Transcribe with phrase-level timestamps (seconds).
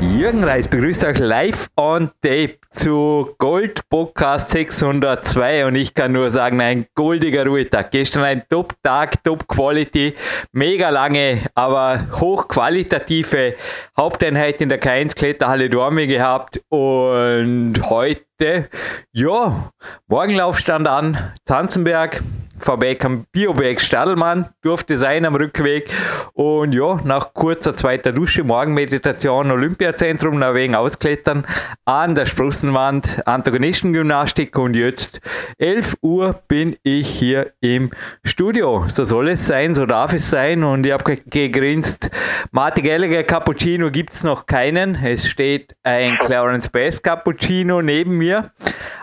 [0.00, 6.30] Jürgen Reis begrüßt euch live on tape zu Gold Podcast 602 und ich kann nur
[6.30, 7.90] sagen, ein goldiger Ruhetag.
[7.90, 10.14] Gestern ein Top-Tag, Top-Quality,
[10.52, 13.54] mega lange, aber hochqualitative
[13.96, 16.60] Haupteinheit in der K1 Kletterhalle Dormi gehabt.
[16.68, 18.68] Und heute,
[19.12, 19.72] ja,
[20.06, 22.22] Morgenlauf stand an, Zanzenberg,
[22.58, 25.90] vorbei kam Bioberg Stadelmann, durfte sein am Rückweg.
[26.32, 31.46] Und ja, nach kurzer zweiter Dusche, Morgenmeditation, Olympiazentrum, nach wegen Ausklettern,
[31.84, 35.20] an der Sprossenwand, Antagonistengymnastik und jetzt
[35.58, 37.90] 11 Uhr bin ich hier im
[38.24, 38.84] Studio.
[38.88, 40.64] So soll es sein, so darf es sein.
[40.64, 42.10] Und ich habe gegrinst,
[42.50, 44.94] Martin Gallagher Cappuccino gibt es noch keinen.
[44.96, 48.52] Es steht ein Clarence Bass Cappuccino neben mir.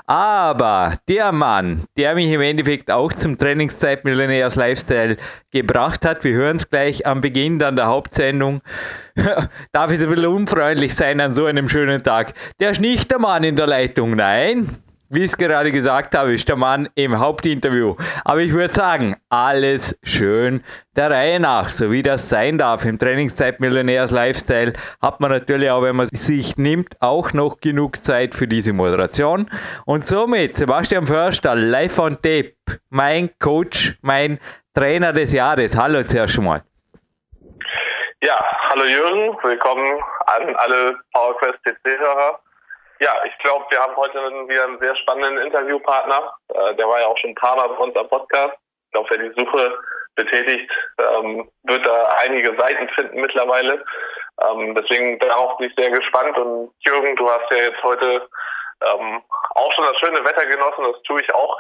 [0.08, 5.17] Aber der Mann, der mich im Endeffekt auch zum Trainingszeit Millionärs Lifestyle
[5.52, 8.61] gebracht hat, wir hören es gleich am Beginn dann der Hauptsendung,
[9.72, 12.36] darf ich ein bisschen unfreundlich sein an so einem schönen Tag.
[12.59, 14.70] Der ist nicht der Mann in der Leitung, nein.
[15.08, 17.95] Wie ich es gerade gesagt habe, ist der Mann im Hauptinterview.
[18.23, 20.64] Aber ich würde sagen, alles schön
[20.95, 22.86] der Reihe nach, so wie das sein darf.
[22.86, 28.03] Im Trainingszeit Millionärs Lifestyle hat man natürlich auch, wenn man sich nimmt, auch noch genug
[28.03, 29.48] Zeit für diese Moderation.
[29.86, 32.56] Und somit, Sebastian Förster, live on tape,
[32.89, 34.39] mein Coach, mein
[34.73, 35.78] Trainer des Jahres.
[35.78, 36.64] Hallo zuerst mal.
[38.23, 42.39] Ja, hallo Jürgen, willkommen an alle PowerQuest CC-Hörer.
[43.00, 46.34] Ja, ich glaube, wir haben heute wieder einen sehr spannenden Interviewpartner.
[46.54, 48.56] Äh, der war ja auch schon ein paar Mal bei uns am Podcast.
[48.86, 49.78] Ich glaube, wer die Suche
[50.16, 53.84] betätigt, ähm, wird da einige Seiten finden mittlerweile.
[54.42, 56.38] Ähm, deswegen darauf bin ich sehr gespannt.
[56.38, 58.28] Und Jürgen, du hast ja jetzt heute
[58.82, 59.22] ähm,
[59.55, 60.86] auch schon das schöne Wetter genossen.
[60.92, 61.58] Das tue ich auch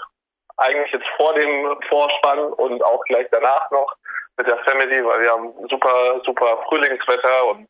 [0.57, 3.93] eigentlich jetzt vor dem Vorspann und auch gleich danach noch
[4.37, 7.67] mit der Family, weil wir haben super, super Frühlingswetter und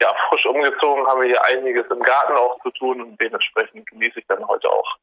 [0.00, 4.20] ja, frisch umgezogen haben wir hier einiges im Garten auch zu tun und dementsprechend genieße
[4.20, 4.96] ich dann heute auch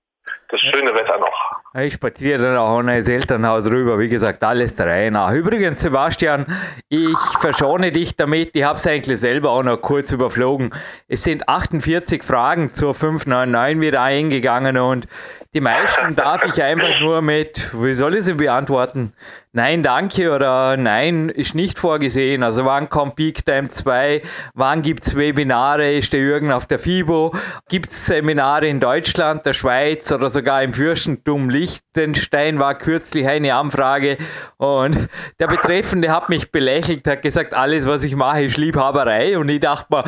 [0.50, 1.81] das schöne Wetter noch.
[1.81, 5.31] Ich spaziere dann auch in das Elternhaus rüber, wie gesagt, alles nach.
[5.31, 6.46] Übrigens, Sebastian,
[6.90, 10.74] ich verschone dich damit, ich habe es eigentlich selber auch noch kurz überflogen.
[11.08, 15.08] Es sind 48 Fragen zur 599 wieder eingegangen und
[15.53, 19.12] die meisten darf ich einfach nur mit, wie soll ich sie beantworten?
[19.51, 22.41] Nein, danke oder nein, ist nicht vorgesehen.
[22.41, 24.22] Also wann kommt Peak Time 2?
[24.53, 25.91] Wann gibt es Webinare?
[25.94, 27.35] Ist der Jürgen auf der FIBO?
[27.67, 32.61] Gibt es Seminare in Deutschland, der Schweiz oder sogar im Fürstentum Liechtenstein?
[32.61, 34.19] War kürzlich eine Anfrage
[34.56, 35.09] und
[35.41, 39.59] der Betreffende hat mich belächelt, hat gesagt, alles was ich mache ist Liebhaberei und ich
[39.59, 40.03] dachte mir,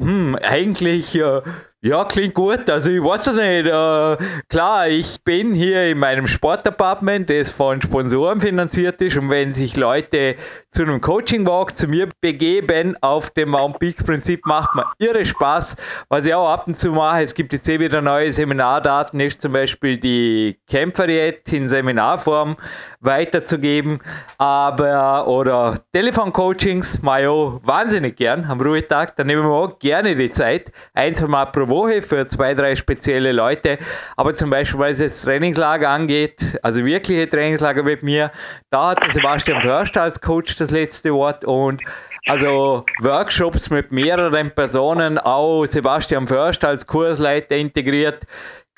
[0.00, 1.14] hm, eigentlich...
[1.14, 1.42] Äh,
[1.80, 2.68] ja, klingt gut.
[2.68, 3.66] Also ich weiß nicht.
[3.66, 4.16] Äh,
[4.48, 9.16] klar, ich bin hier in meinem Sportapartment, das von Sponsoren finanziert ist.
[9.16, 10.34] Und wenn sich Leute
[10.70, 15.76] zu einem Coaching-Walk zu mir begeben auf dem Mount Peak-Prinzip, macht mir irre Spaß.
[16.08, 19.40] Was ich auch ab und zu mache, es gibt jetzt eh wieder neue Seminardaten, ist
[19.40, 22.56] zum Beispiel die Kämpferdiät in Seminarform
[23.00, 24.00] weiterzugeben.
[24.38, 29.16] Aber, oder Telefoncoachings, auch wahnsinnig gern am Ruhetag.
[29.16, 30.72] Da nehmen wir auch gerne die Zeit.
[30.94, 33.78] Ein, zwei Mal pro Woche für zwei, drei spezielle Leute.
[34.16, 38.30] Aber zum Beispiel, weil es jetzt Trainingslager angeht, also wirkliche Trainingslager mit mir,
[38.70, 41.82] da hat Sebastian Förster als Coach das letzte Wort und
[42.26, 48.26] also Workshops mit mehreren Personen, auch Sebastian Förster als Kursleiter integriert.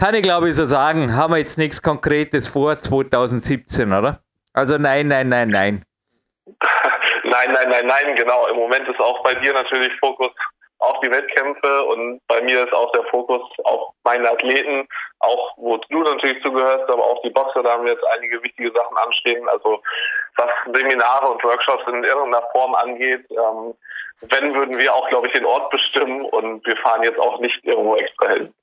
[0.01, 4.21] Kann ich glaube ich so sagen, haben wir jetzt nichts Konkretes vor 2017, oder?
[4.55, 5.85] Also nein, nein, nein, nein.
[7.25, 8.47] nein, nein, nein, nein, genau.
[8.47, 10.31] Im Moment ist auch bei dir natürlich Fokus
[10.79, 14.89] auf die Wettkämpfe und bei mir ist auch der Fokus auf meine Athleten,
[15.19, 18.73] auch wo du natürlich zugehörst, aber auch die Boxer, da haben wir jetzt einige wichtige
[18.73, 19.47] Sachen anstehen.
[19.51, 19.83] Also
[20.37, 23.75] was Seminare und Workshops in irgendeiner Form angeht, ähm,
[24.23, 27.63] wenn würden wir auch, glaube ich, den Ort bestimmen und wir fahren jetzt auch nicht
[27.65, 28.55] irgendwo extra hin.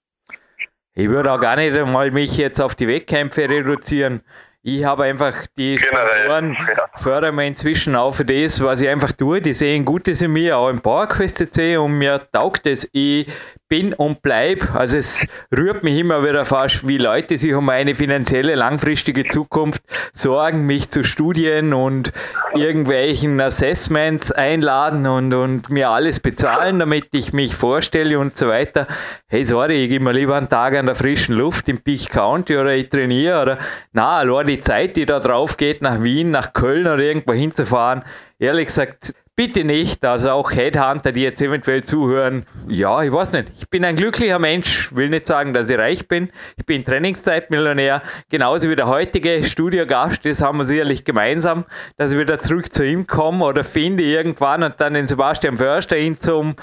[0.99, 4.21] Ich würde auch gar nicht einmal mich jetzt auf die Wettkämpfe reduzieren.
[4.63, 6.89] Ich habe einfach die Sponsoren, ja.
[6.95, 9.39] fördern wir inzwischen auch für das, was ich einfach tue.
[9.39, 12.89] Die sehen Gutes in mir, auch im PowerQuest CC und mir taugt es.
[12.93, 13.27] Ich
[13.69, 14.75] bin und bleib.
[14.75, 19.81] Also es rührt mich immer wieder fast, wie Leute sich um eine finanzielle langfristige Zukunft
[20.13, 22.13] sorgen, mich zu Studien und
[22.55, 28.87] irgendwelchen Assessments einladen und, und mir alles bezahlen, damit ich mich vorstelle und so weiter.
[29.27, 32.57] Hey, sorry, ich gehe mir lieber einen Tag an der frischen Luft im Peak County
[32.57, 33.57] oder ich trainiere oder
[33.91, 38.03] na, allein die Zeit, die da drauf geht, nach Wien, nach Köln oder irgendwo hinzufahren,
[38.39, 40.03] ehrlich gesagt, bitte nicht.
[40.03, 42.47] Also auch Headhunter, die jetzt eventuell zuhören.
[42.67, 43.51] Ja, ich weiß nicht.
[43.59, 44.93] Ich bin ein glücklicher Mensch.
[44.93, 46.29] Will nicht sagen, dass ich reich bin.
[46.57, 48.01] Ich bin Trainingszeitmillionär.
[48.29, 50.25] Genauso wie der heutige Studiogast.
[50.25, 51.65] Das haben wir sicherlich gemeinsam,
[51.97, 55.97] dass ich wieder zurück zu ihm komme oder finde irgendwann und dann den Sebastian Förster
[55.97, 56.55] ihn zum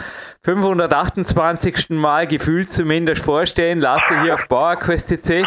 [0.42, 1.90] 528.
[1.90, 5.46] Mal gefühlt zumindest vorstellen lasse hier auf PowerQuest.cc.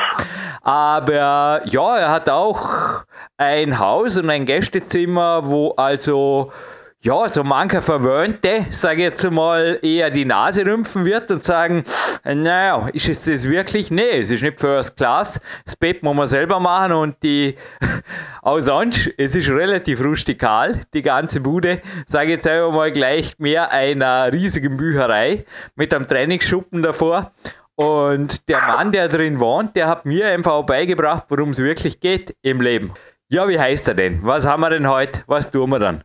[0.61, 3.03] Aber ja, er hat auch
[3.35, 6.53] ein Haus und ein Gästezimmer, wo also
[7.01, 11.83] ja, so mancher Verwöhnte, sage ich jetzt mal, eher die Nase rümpfen wird und sagen,
[12.23, 13.91] naja, ist es das wirklich?
[13.91, 15.39] Nee, es ist nicht First Class.
[15.63, 17.55] Das Bett muss man selber machen und die,
[18.41, 21.81] auch sonst, es ist relativ rustikal, die ganze Bude.
[22.07, 25.45] Sage ich jetzt einfach mal gleich mehr einer riesigen Bücherei
[25.75, 27.31] mit einem Trainingsschuppen davor.
[27.75, 31.99] Und der Mann, der drin wohnt, der hat mir einfach auch beigebracht, worum es wirklich
[31.99, 32.93] geht im Leben.
[33.29, 34.19] Ja, wie heißt er denn?
[34.23, 35.21] Was haben wir denn heute?
[35.27, 36.03] Was tun wir dann?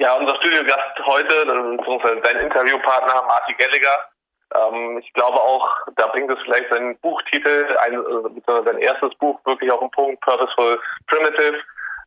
[0.00, 1.44] Ja, unser Studiogast heute,
[1.76, 4.08] beziehungsweise dein Interviewpartner Marty Gallagher.
[4.54, 9.14] Ähm, ich glaube auch, da bringt es vielleicht sein Buchtitel, ein, äh, beziehungsweise sein erstes
[9.16, 11.58] Buch wirklich auf den Punkt, Purposeful Primitive.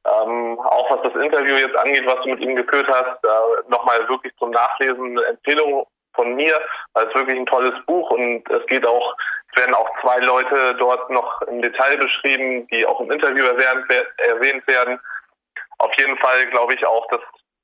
[0.05, 4.09] Ähm, auch was das Interview jetzt angeht, was du mit ihm geführt hast, äh, nochmal
[4.09, 5.85] wirklich zum Nachlesen eine Empfehlung
[6.15, 6.59] von mir,
[6.93, 9.15] weil es wirklich ein tolles Buch und es geht auch,
[9.51, 13.85] es werden auch zwei Leute dort noch im Detail beschrieben, die auch im Interview erwähnt,
[14.17, 14.99] erwähnt werden.
[15.77, 17.21] Auf jeden Fall glaube ich auch, dass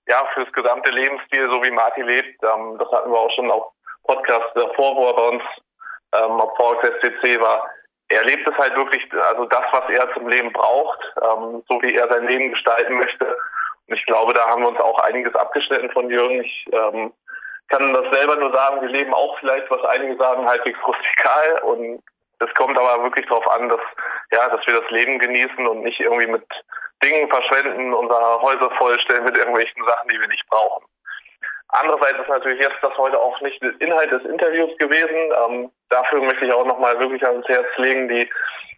[0.10, 2.44] ja, fürs gesamte Lebensstil, so wie Martin lebt.
[2.44, 3.72] Ähm, das hatten wir auch schon auf
[4.04, 5.44] Podcast davor, wo er bei uns
[6.14, 7.70] ähm, auf VXSCC war.
[8.10, 11.94] Er lebt es halt wirklich, also das, was er zum Leben braucht, ähm, so wie
[11.94, 13.26] er sein Leben gestalten möchte.
[13.88, 16.44] Und ich glaube, da haben wir uns auch einiges abgeschnitten von Jürgen.
[16.44, 17.14] Ich ähm,
[17.68, 21.60] kann das selber nur sagen, wir leben auch vielleicht, was einige sagen, halbwegs rustikal.
[21.62, 22.02] Und
[22.40, 23.82] es kommt aber wirklich darauf an, dass,
[24.32, 26.46] ja, dass wir das Leben genießen und nicht irgendwie mit
[27.04, 30.86] Dingen verschwenden, unsere Häuser vollstellen mit irgendwelchen Sachen, die wir nicht brauchen.
[31.70, 35.32] Andererseits ist natürlich jetzt das heute auch nicht der Inhalt des Interviews gewesen.
[35.46, 38.30] Ähm, dafür möchte ich auch nochmal wirklich ans Herz legen, die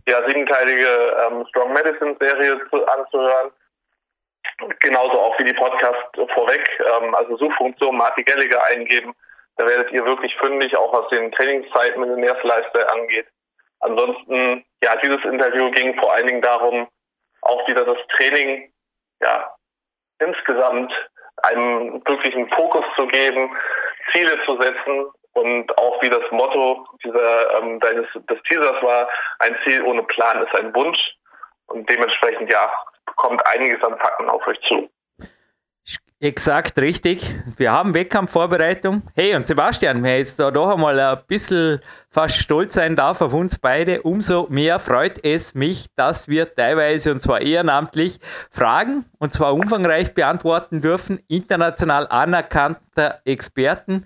[0.07, 3.51] ja, siebenteilige ähm, Strong Medicine Serie zu, anzuhören.
[4.79, 6.03] Genauso auch wie die Podcast
[6.33, 6.67] vorweg.
[6.79, 9.13] Ähm, also Suchfunktion Marty Gallagher eingeben.
[9.55, 13.27] Da werdet ihr wirklich fündig, auch was den Trainingszeiten mit dem Lifestyle angeht.
[13.79, 16.87] Ansonsten, ja, dieses Interview ging vor allen Dingen darum,
[17.41, 18.71] auch wieder das Training
[19.21, 19.53] ja,
[20.19, 20.91] insgesamt
[21.43, 23.55] einem wirklichen Fokus zu geben,
[24.11, 29.09] Ziele zu setzen und auch wie das Motto dieser ähm, deines des Teasers war,
[29.39, 30.99] ein Ziel ohne Plan ist ein Wunsch
[31.67, 32.71] und dementsprechend ja
[33.15, 34.89] kommt einiges an Fakten auf euch zu.
[36.23, 37.33] Exakt, richtig.
[37.57, 39.01] Wir haben Wettkampfvorbereitung.
[39.15, 41.79] Hey, und Sebastian, wer jetzt da doch einmal ein bisschen
[42.09, 47.11] fast stolz sein darf auf uns beide, umso mehr freut es mich, dass wir teilweise,
[47.11, 48.19] und zwar ehrenamtlich,
[48.51, 54.05] Fragen, und zwar umfangreich beantworten dürfen, international anerkannter Experten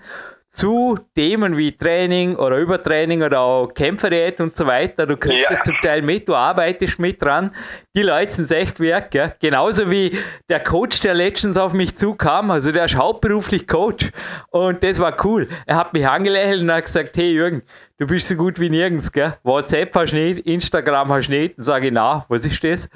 [0.56, 5.06] zu Themen wie Training oder Übertraining oder auch Kämpferdiät und so weiter.
[5.06, 7.52] Du kriegst es zum Teil mit, du arbeitest mit dran.
[7.96, 9.36] Die Leute sind echt wert, gell?
[9.40, 10.18] Genauso wie
[10.50, 14.12] der Coach, der letztens auf mich zukam, also der ist hauptberuflich Coach
[14.50, 15.50] und das war cool.
[15.66, 17.62] Er hat mich angelächelt und hat gesagt, hey Jürgen,
[17.98, 19.36] du bist so gut wie nirgends, gell?
[19.44, 21.58] WhatsApp hast du nicht, Instagram hast du nicht.
[21.58, 22.90] Und sage ich, na, was ist das?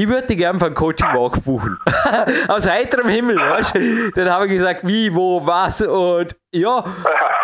[0.00, 1.78] Ich würde gerne für einen Coaching-Walk buchen.
[2.48, 4.10] Aus heiterem Himmel, weißt du?
[4.12, 6.82] Dann habe ich gesagt, wie, wo, was und ja,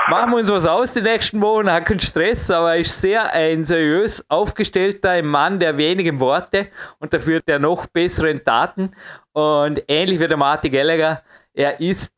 [0.08, 3.30] machen wir uns was aus die nächsten Wochen, hat keinen Stress, aber er ist sehr
[3.30, 8.96] ein seriös aufgestellter Mann der wenigen Worte und dafür der noch besseren Taten
[9.32, 11.22] und ähnlich wie der Martin Gallagher,
[11.52, 12.10] er ist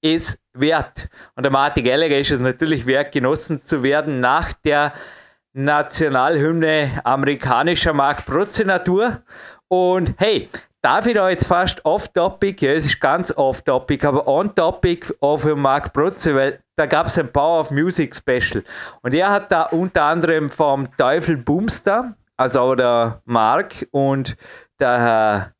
[0.00, 1.08] es wert.
[1.34, 4.92] Und der Martin Gallagher ist es natürlich wert, genossen zu werden nach der
[5.58, 8.24] Nationalhymne amerikanischer Mark
[8.64, 9.22] Natur.
[9.66, 10.48] Und hey,
[10.82, 15.56] darf ich da jetzt fast off-topic, ja, es ist ganz off-topic, aber on-topic auch für
[15.56, 18.62] Mark Protze, weil da gab es ein Power of Music Special.
[19.02, 24.36] Und er hat da unter anderem vom Teufel Boomster, also der Mark und
[24.78, 25.52] der Herr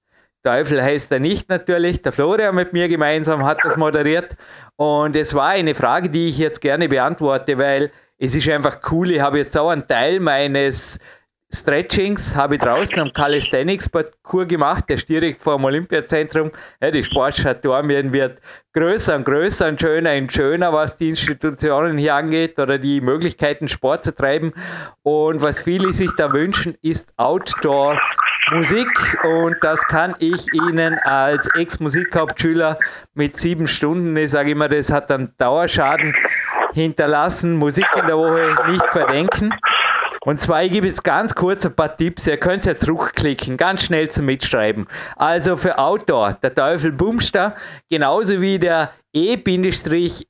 [0.45, 4.37] Teufel heißt er nicht natürlich, der Florian mit mir gemeinsam hat das moderiert.
[4.77, 9.13] Und es war eine Frage, die ich jetzt gerne beantworte, weil es ist einfach cool.
[9.13, 10.99] Ich habe jetzt auch einen Teil meines
[11.51, 16.53] Stretchings habe ich draußen am Calisthenics-Parcours gemacht, der ist direkt vor dem Olympiazentrum.
[16.79, 18.39] Ja, die Sportstadt Dormien wird
[18.75, 23.67] größer und größer und schöner und schöner, was die Institutionen hier angeht oder die Möglichkeiten,
[23.67, 24.53] Sport zu treiben.
[25.03, 28.89] Und was viele sich da wünschen, ist Outdoor-Musik.
[29.25, 32.79] Und das kann ich Ihnen als Ex-Musikhauptschüler
[33.15, 36.15] mit sieben Stunden, ich sage immer, das hat einen Dauerschaden
[36.73, 39.55] hinterlassen, Musik in der Woche nicht verdenken.
[40.29, 42.27] Und zwar, ich gebe jetzt ganz kurz ein paar Tipps.
[42.27, 44.87] Ihr könnt ja zurückklicken, ganz schnell zum Mitschreiben.
[45.17, 47.57] Also für Outdoor, der Teufel Bumster,
[47.89, 50.25] genauso wie der E-Lektronen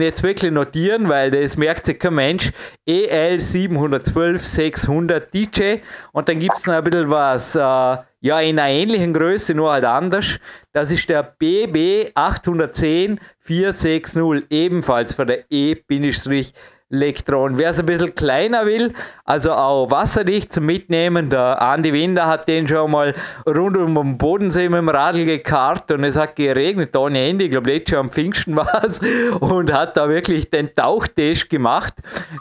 [0.00, 2.52] jetzt wirklich notieren, weil das merkt sich kein Mensch.
[2.84, 5.76] EL 712 600 DJ
[6.12, 9.70] und dann gibt es noch ein bisschen was, äh, ja, in einer ähnlichen Größe, nur
[9.70, 10.38] halt anders.
[10.72, 16.54] Das ist der BB 810 460, ebenfalls für der E-Lektronen.
[16.90, 17.58] Elektron.
[17.58, 18.92] Wer es ein bisschen kleiner will,
[19.24, 23.14] also auch wasserdicht zum Mitnehmen, der Andi Winder hat den schon mal
[23.46, 27.50] rund um den Bodensee mit dem Radl gekarrt und es hat geregnet ohne Ende, ich
[27.50, 29.00] glaube letztes Jahr am Pfingsten war es
[29.40, 31.94] und hat da wirklich den Tauchtest gemacht,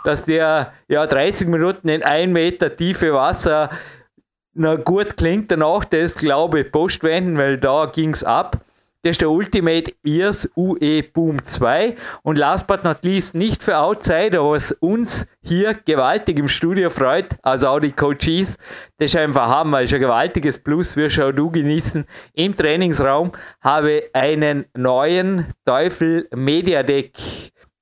[0.04, 3.70] dass der ja 30 Minuten in ein Meter tiefe Wasser
[4.54, 8.64] na gut klingt danach, das glaube ich Postwenden, weil da ging es ab.
[9.06, 11.98] Das ist der Ultimate Ears UE Boom 2.
[12.22, 17.36] Und last but not least, nicht für Outsider, was uns hier gewaltig im Studio freut,
[17.42, 18.58] also auch die Coaches.
[18.98, 22.06] Das ist einfach Hammer, das ist ein gewaltiges Plus, wir schauen du genießen.
[22.34, 27.12] Im Trainingsraum habe einen neuen Teufel Media Deck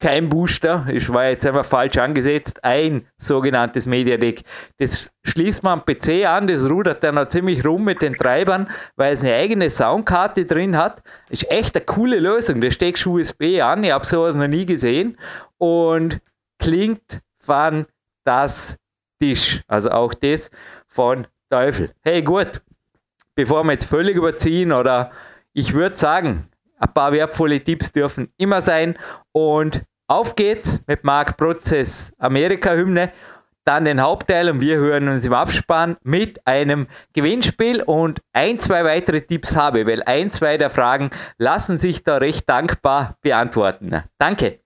[0.02, 4.44] kein Booster, ich war jetzt einfach falsch angesetzt, ein sogenanntes Media Deck.
[4.78, 8.68] Das schließt man am PC an, das rudert dann noch ziemlich rum mit den Treibern,
[8.96, 11.04] weil es eine eigene Soundkarte drin hat.
[11.30, 12.62] Ist echt eine coole Lösung.
[12.62, 15.18] Das steckst USB an, ich habe sowas noch nie gesehen
[15.58, 16.20] und
[16.60, 19.62] klingt fantastisch.
[19.68, 20.50] Also auch das
[20.88, 21.92] von Teufel.
[22.02, 22.62] Hey, gut,
[23.36, 25.12] bevor wir jetzt völlig überziehen oder
[25.54, 26.48] ich würde sagen,
[26.80, 28.98] ein paar wertvolle Tipps dürfen immer sein
[29.32, 33.14] und auf geht's mit Mark Prozess Amerika-Hymne,
[33.64, 38.84] dann den Hauptteil und wir hören uns im Abspann mit einem Gewinnspiel und ein, zwei
[38.84, 44.04] weitere Tipps habe, weil ein, zwei der Fragen lassen sich da recht dankbar beantworten.
[44.18, 44.61] Danke.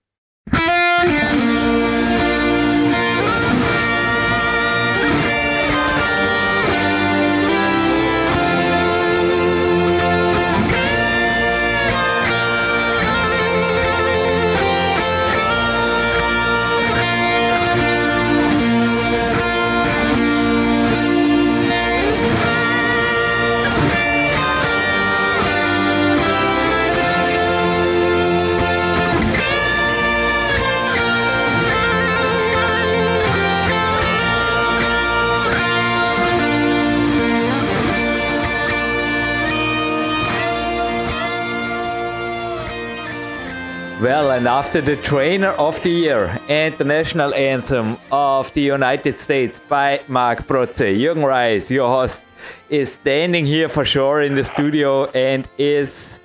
[44.00, 49.18] Well, and after the Trainer of the Year and the National Anthem of the United
[49.18, 52.22] States by Mark Protze, Jürgen Reis, your host,
[52.68, 56.20] is standing here for sure in the studio and is,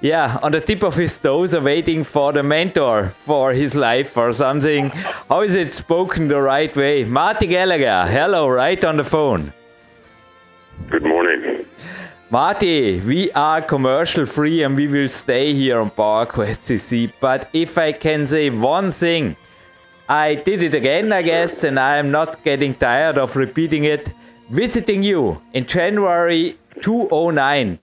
[0.00, 4.32] yeah, on the tip of his toes, waiting for the mentor for his life or
[4.32, 4.88] something.
[5.28, 7.04] How is it spoken the right way?
[7.04, 9.52] Marty Gallagher, hello, right on the phone.
[10.88, 11.59] Good morning.
[12.32, 17.12] Marty, we are commercial free and we will stay here on PowerQuest CC.
[17.20, 19.36] But if I can say one thing,
[20.08, 24.12] I did it again, I guess, and I am not getting tired of repeating it.
[24.48, 27.80] Visiting you in January 2009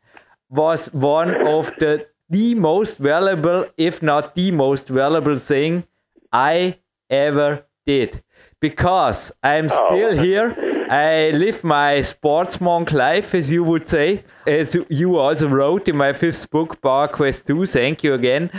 [0.49, 5.83] was one of the the most valuable, if not the most valuable thing
[6.31, 8.23] I ever did.
[8.61, 9.87] Because I'm oh.
[9.87, 15.49] still here I live my sports monk life, as you would say, as you also
[15.49, 17.65] wrote in my fifth book, Power Quest 2.
[17.65, 18.49] Thank you again.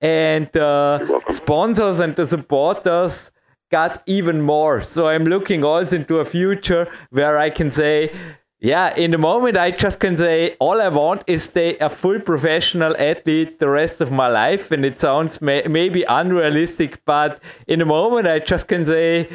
[0.00, 3.30] And uh, sponsors and the supporters
[3.70, 4.82] got even more.
[4.82, 8.12] So I'm looking also into a future where I can say,
[8.58, 12.18] yeah, in the moment, I just can say all I want is stay a full
[12.20, 14.72] professional athlete the rest of my life.
[14.72, 19.28] And it sounds may- maybe unrealistic, but in the moment, I just can say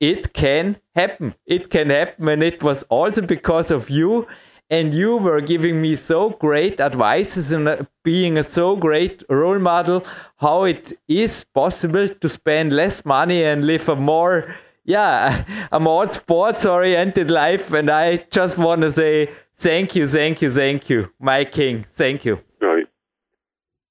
[0.00, 1.34] it can happen.
[1.46, 2.28] It can happen.
[2.28, 4.26] And it was also because of you.
[4.70, 9.58] And you were giving me so great advices and uh, being a so great role
[9.58, 10.04] model
[10.38, 16.10] how it is possible to spend less money and live a more, yeah, a more
[16.10, 17.72] sports oriented life.
[17.72, 21.86] And I just want to say thank you, thank you, thank you, my king.
[21.92, 22.40] Thank you.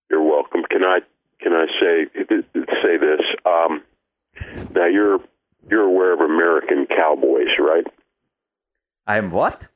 [0.09, 0.61] You're welcome.
[0.69, 0.99] Can I
[1.41, 2.05] can I say
[2.83, 3.21] say this?
[3.45, 3.81] Um,
[4.75, 5.19] now you're
[5.69, 7.85] you're aware of American cowboys, right?
[9.07, 9.67] I'm what?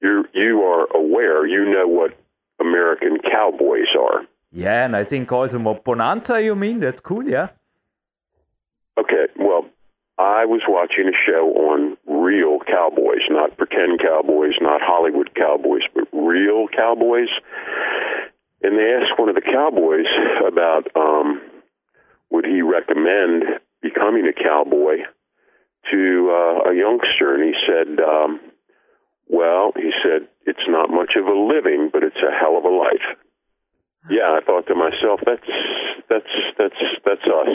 [0.00, 1.46] You you are aware.
[1.46, 2.16] You know what
[2.60, 4.26] American cowboys are.
[4.52, 6.42] Yeah, and I think also Bonanza.
[6.42, 7.24] You mean that's cool?
[7.24, 7.48] Yeah.
[8.98, 9.26] Okay.
[9.36, 9.66] Well,
[10.18, 16.04] I was watching a show on real cowboys, not pretend cowboys, not Hollywood cowboys, but
[16.12, 17.30] real cowboys.
[18.62, 20.06] And they asked one of the cowboys
[20.46, 21.40] about um,
[22.30, 23.44] would he recommend
[23.84, 25.04] becoming a cowboy
[25.92, 26.00] to
[26.32, 28.40] uh, a youngster, and he said, um,
[29.28, 32.74] "Well, he said it's not much of a living, but it's a hell of a
[32.86, 33.06] life."
[34.10, 35.50] Yeah, I thought to myself, "That's
[36.08, 37.52] that's that's that's us."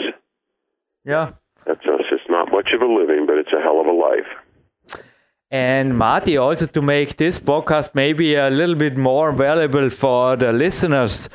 [1.04, 1.32] Yeah.
[1.66, 2.06] That's us.
[2.10, 4.30] It's not much of a living, but it's a hell of a life.
[5.50, 10.52] And Marty, also to make this podcast maybe a little bit more valuable for the
[10.52, 11.28] listeners,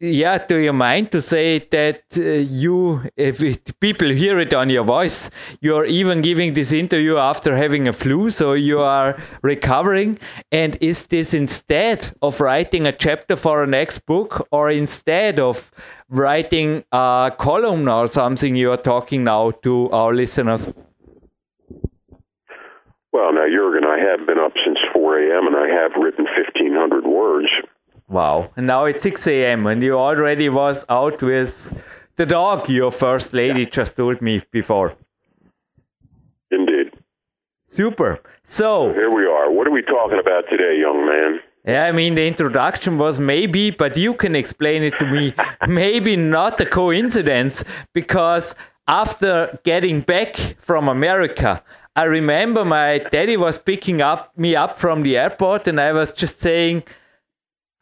[0.00, 4.68] yeah, do you mind to say that uh, you, if it, people hear it on
[4.68, 5.30] your voice,
[5.60, 10.18] you are even giving this interview after having a flu, so you are recovering?
[10.50, 15.70] And is this instead of writing a chapter for a next book, or instead of
[16.08, 20.68] writing a column or something you are talking now to our listeners?
[23.12, 25.46] Well, now, Jurgen, I have been up since 4 a.m.
[25.46, 27.48] and I have written 1,500 words.
[28.12, 28.50] Wow.
[28.56, 29.66] And now it's 6 a.m.
[29.66, 31.82] and you already was out with
[32.16, 34.94] the dog your first lady just told me before.
[36.50, 36.92] Indeed.
[37.68, 38.20] Super.
[38.44, 39.50] So here we are.
[39.50, 41.40] What are we talking about today, young man?
[41.64, 45.34] Yeah, I mean the introduction was maybe, but you can explain it to me.
[45.66, 47.64] maybe not a coincidence
[47.94, 48.54] because
[48.88, 51.62] after getting back from America,
[51.96, 56.12] I remember my daddy was picking up me up from the airport and I was
[56.12, 56.82] just saying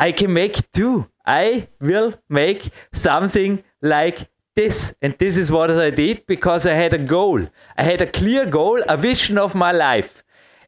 [0.00, 1.07] I can make too.
[1.26, 4.95] I will make something like this.
[5.02, 7.47] And this is what I did because I had a goal.
[7.76, 10.25] I had a clear goal, a vision of my life.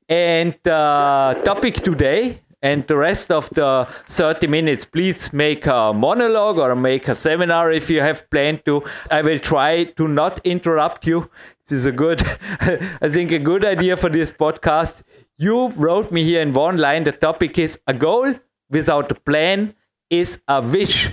[0.09, 5.95] And the uh, topic today and the rest of the 30 minutes, please make a
[5.95, 8.83] monologue or make a seminar if you have planned to.
[9.11, 11.31] I will try to not interrupt you.
[11.67, 12.23] This is a good,
[12.61, 15.01] I think, a good idea for this podcast.
[15.39, 17.05] You wrote me here in one line.
[17.05, 18.35] The topic is a goal
[18.73, 19.75] without a plan
[20.11, 21.11] is a wish.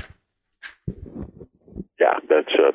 [2.00, 2.72] Yeah, that's a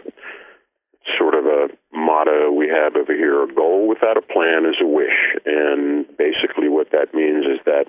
[1.18, 3.42] sort of a motto we have over here.
[3.42, 5.36] A goal without a plan is a wish.
[5.46, 7.86] And basically, what that means is that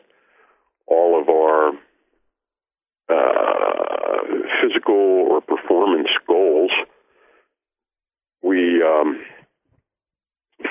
[0.88, 1.70] all of our
[3.10, 4.22] uh,
[4.62, 6.72] physical or performance goals,
[8.42, 9.22] we um,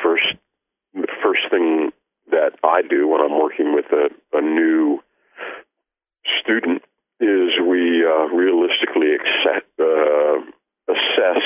[0.02, 0.24] first
[0.94, 1.90] the first thing
[2.30, 5.00] that I do when I'm working with a, a new
[6.42, 6.82] student
[7.20, 10.40] is we uh, realistically accept, uh,
[10.88, 11.42] assess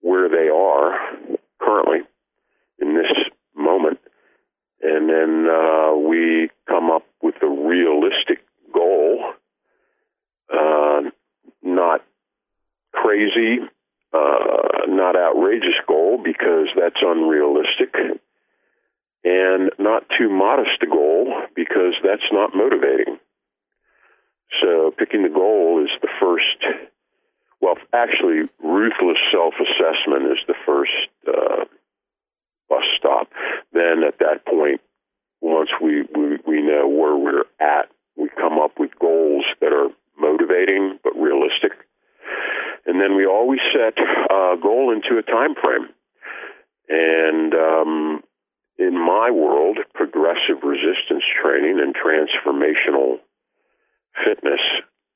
[0.00, 0.98] where they are
[1.60, 2.00] currently
[2.78, 3.12] in this
[3.54, 3.98] moment,
[4.82, 9.32] and then uh, we come up with a realistic goal,
[10.52, 11.00] uh,
[11.62, 12.04] not
[12.92, 13.58] crazy,
[14.12, 17.94] uh, not outrageous goal because that's unrealistic
[19.26, 23.18] and not too modest a goal because that's not motivating.
[24.60, 26.64] So picking the goal is the first.
[27.60, 31.64] Well, actually, ruthless self-assessment is the first uh,
[32.68, 33.28] bus stop.
[33.72, 34.80] Then, at that point,
[35.40, 39.88] once we, we we know where we're at, we come up with goals that are
[40.18, 41.72] motivating but realistic,
[42.86, 45.88] and then we always set a goal into a time frame.
[46.88, 48.22] And um,
[48.78, 53.18] in my world, progressive resistance training and transformational
[54.24, 54.60] fitness,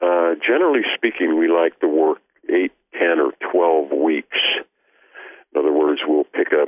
[0.02, 4.38] uh, generally speaking, we like to work eight, ten, or 12 weeks.
[5.52, 6.66] In other words, we'll pick a,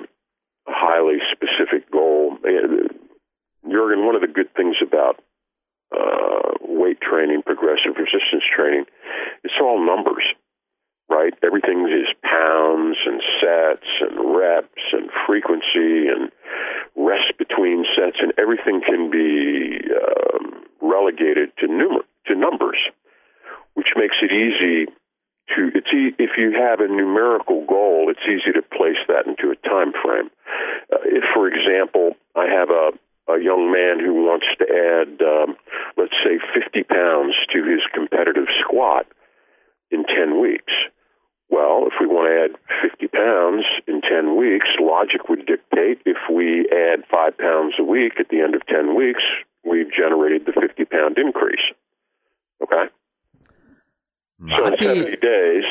[0.66, 2.38] highly specific goal.
[2.42, 5.20] Jurgen, one of the good things about
[5.94, 8.84] uh, weight training, progressive resistance training,
[9.44, 10.24] it's all numbers,
[11.08, 11.32] right?
[11.42, 16.30] Everything is pounds and sets and reps and frequency and
[16.96, 22.78] rest between sets, and everything can be um, relegated to numer- to numbers,
[23.74, 24.86] which makes it easy
[25.56, 29.50] to it's e- if you have a numerical goal, it's easy to place that into
[29.50, 30.30] a time frame.
[30.92, 32.90] Uh, if, for example, I have a
[33.28, 35.54] a young man who wants to add, um,
[35.96, 39.06] let's say, 50 pounds to his competitive squat
[39.90, 40.72] in 10 weeks.
[41.48, 46.16] Well, if we want to add 50 pounds in 10 weeks, logic would dictate if
[46.32, 49.22] we add 5 pounds a week at the end of 10 weeks,
[49.64, 51.61] we've generated the 50 pound increase.
[52.62, 52.85] Okay?
[54.38, 55.64] Marty, so 70 days.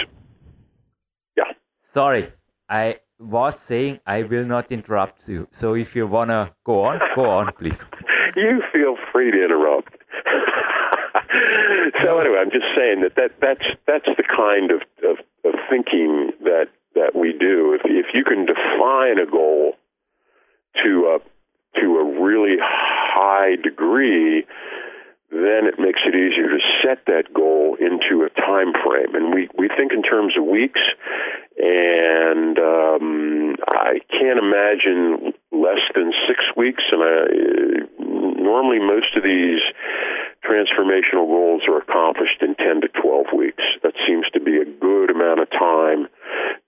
[1.38, 1.44] Yeah.
[1.82, 2.32] Sorry,
[2.70, 5.48] I was saying I will not interrupt you.
[5.52, 7.84] So if you want to go on, go on, please.
[8.36, 9.94] you feel free to interrupt.
[12.04, 16.32] so anyway, I'm just saying that, that that's that's the kind of, of, of thinking
[16.44, 17.74] that that we do.
[17.74, 19.74] If if you can define a goal
[20.84, 22.58] to a to a really
[23.12, 24.46] high degree,
[25.32, 29.16] then it makes it easier to set that goal into a time frame.
[29.16, 30.82] And we, we think in terms of weeks,
[31.58, 36.84] and um, I can't imagine less than six weeks.
[36.92, 39.64] And I, normally, most of these
[40.44, 43.64] transformational goals are accomplished in 10 to 12 weeks.
[43.84, 46.08] That seems to be a good amount of time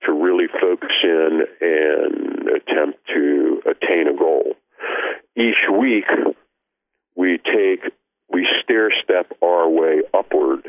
[0.06, 4.56] to really focus in and attempt to attain a goal.
[5.36, 6.06] Each week,
[7.16, 7.92] we take,
[8.32, 10.64] we stair step our way upward,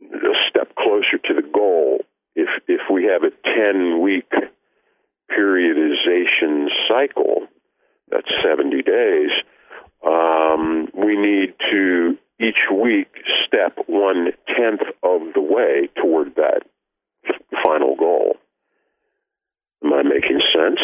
[0.00, 2.04] a step closer to the goal.
[2.36, 4.30] If, if we have a 10 week
[5.30, 7.46] periodization cycle,
[8.10, 9.30] that's 70 days,
[10.06, 13.08] um, we need to each week
[13.46, 16.62] step one tenth of the way toward that
[17.64, 18.36] final goal.
[19.84, 20.80] Am I making sense?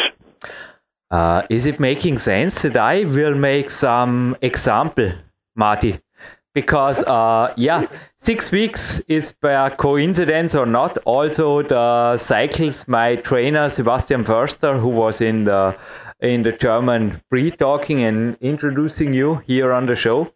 [1.11, 5.13] Uh, is it making sense that I will make some example,
[5.57, 6.01] Marty?
[6.55, 7.87] Because uh, yeah,
[8.19, 10.99] six weeks is by coincidence or not.
[10.99, 15.77] Also, the cycles my trainer Sebastian Förster, who was in the
[16.21, 20.31] in the German pre-talking and introducing you here on the show.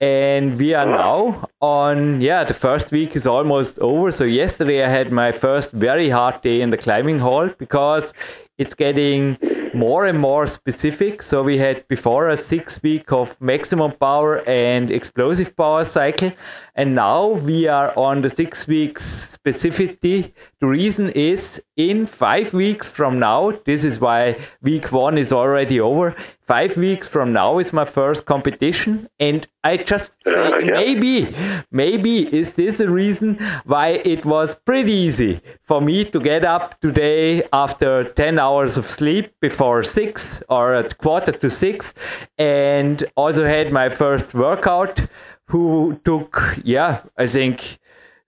[0.00, 4.12] And we are now on, yeah, the first week is almost over.
[4.12, 8.12] So yesterday I had my first very hard day in the climbing hall because
[8.58, 9.38] it's getting
[9.74, 11.22] more and more specific.
[11.22, 16.32] So we had before a six week of maximum power and explosive power cycle.
[16.76, 20.32] And now we are on the six weeks specificity.
[20.60, 25.80] The reason is in five weeks from now, this is why week one is already
[25.80, 26.16] over.
[26.46, 29.08] Five weeks from now is my first competition.
[29.18, 30.72] And I just say uh, yeah.
[30.72, 31.34] maybe,
[31.70, 36.78] maybe is this a reason why it was pretty easy for me to get up
[36.80, 41.94] today after 10 hours of sleep before six or at quarter to six
[42.36, 45.00] and also had my first workout
[45.46, 47.78] who took, yeah, I think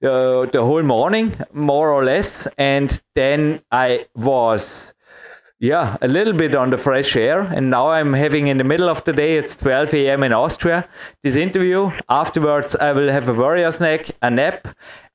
[0.03, 2.47] uh, the whole morning, more or less.
[2.59, 4.95] And then I was,
[5.59, 7.41] yeah, a little bit on the fresh air.
[7.41, 10.23] And now I'm having in the middle of the day, it's 12 a.m.
[10.23, 10.89] in Austria,
[11.23, 11.91] this interview.
[12.09, 14.69] Afterwards, I will have a warrior snack, a nap.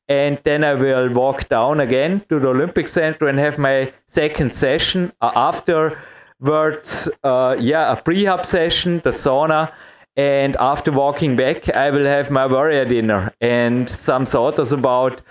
[0.08, 4.56] And then I will walk down again to the Olympic Center and have my second
[4.56, 5.14] session.
[5.22, 9.72] Uh, afterwards, uh, yeah, a prehab session, the sauna,
[10.18, 15.22] and after walking back, I will have my warrior dinner and some thoughts about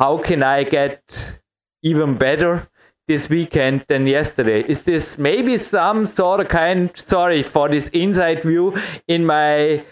[0.00, 1.38] how can I get
[1.82, 2.68] even better
[3.06, 4.62] this weekend than yesterday.
[4.66, 8.76] Is this maybe some sort of kind, sorry for this inside view
[9.08, 9.84] in my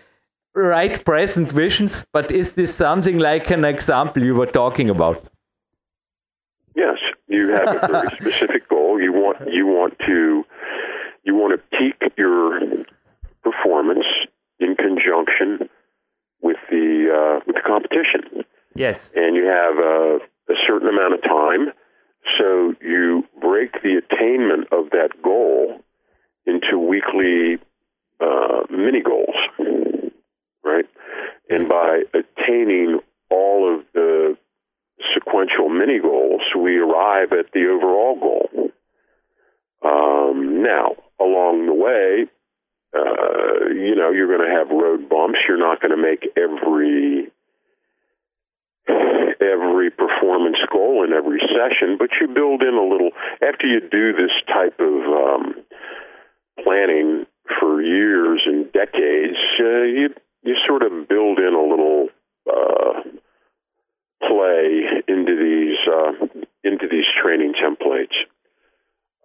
[0.54, 5.24] right present visions, but is this something like an example you were talking about?
[6.74, 6.98] Yes,
[7.28, 9.00] you have a very specific goal.
[9.00, 10.44] You want you want to
[11.24, 12.58] you want to peak your
[13.42, 14.06] performance
[14.58, 15.68] in conjunction
[16.40, 18.44] with the uh, with the competition.
[18.74, 21.72] Yes, and you have a, a certain amount of time,
[22.38, 25.80] so you break the attainment of that goal
[26.46, 27.58] into weekly
[28.20, 29.36] uh, mini goals,
[30.64, 30.84] right?
[31.48, 34.36] And by attaining all of the
[35.14, 38.70] sequential mini goals, we arrive at the overall goal.
[39.84, 42.26] Um, now, along the way,
[42.94, 45.40] uh, you know, you're going to have road bumps.
[45.48, 47.31] You're not going to make every
[48.88, 53.10] every performance goal in every session, but you build in a little.
[53.42, 55.54] After you do this type of um,
[56.62, 57.26] planning
[57.58, 60.08] for years and decades, uh, you
[60.42, 62.08] you sort of build in a little
[62.50, 63.02] uh,
[64.26, 68.16] play into these uh, into these training templates.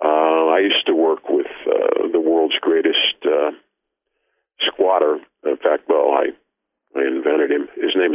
[0.04, 3.52] Uh, I used to work with uh, the world's greatest uh,
[4.66, 5.18] squatter.
[5.46, 6.30] In fact, well, I
[6.96, 7.68] I invented him.
[7.76, 8.14] His name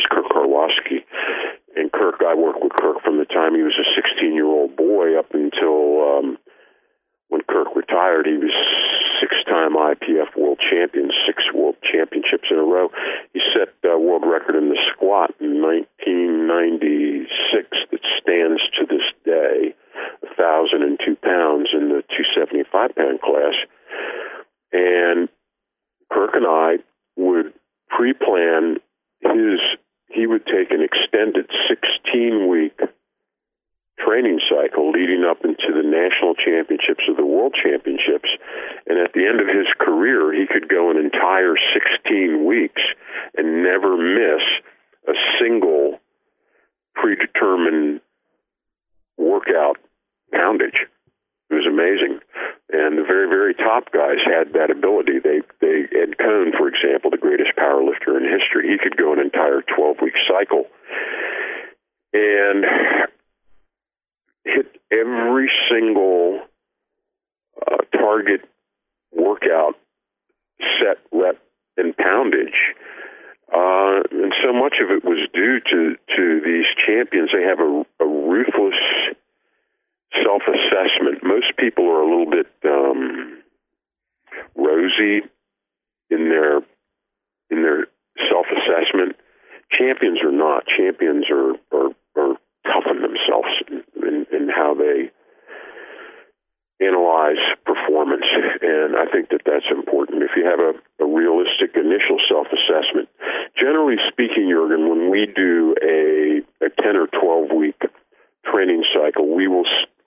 [108.83, 109.65] training cycle, we will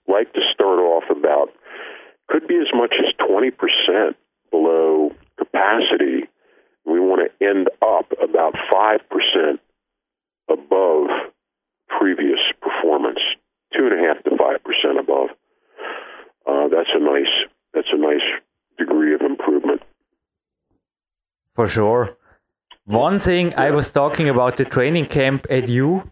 [0.08, 1.48] like to start off about,
[2.28, 4.14] could be as much as 20%
[4.50, 6.28] below capacity.
[6.84, 9.58] We want to end up about 5%
[10.48, 11.08] above
[11.98, 13.20] previous performance,
[13.76, 15.28] two and a half to 5% above.
[16.46, 17.34] Uh, that's a nice
[17.74, 18.22] that's a nice
[18.78, 19.82] degree of improvement.
[21.54, 22.16] For sure.
[22.84, 26.10] One thing I was talking about the training camp at you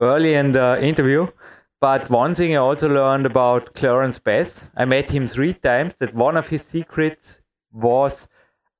[0.00, 1.28] early in the interview,
[1.80, 6.14] but one thing I also learned about Clarence Bass, I met him three times, that
[6.14, 7.40] one of his secrets
[7.72, 8.28] was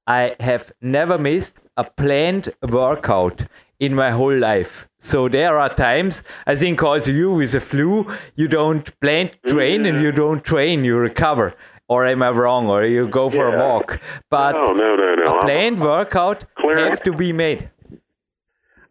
[0.07, 3.43] I have never missed a planned workout
[3.81, 4.89] in my whole life.
[4.99, 9.85] So there are times, I think also you with the flu, you don't plan train
[9.85, 11.55] and you don't train, you recover.
[11.89, 12.69] Or am I wrong?
[12.69, 13.57] Or you go for yeah.
[13.57, 14.01] a walk?
[14.31, 15.39] But no, no, no, no.
[15.39, 17.71] a planned workout have to be made.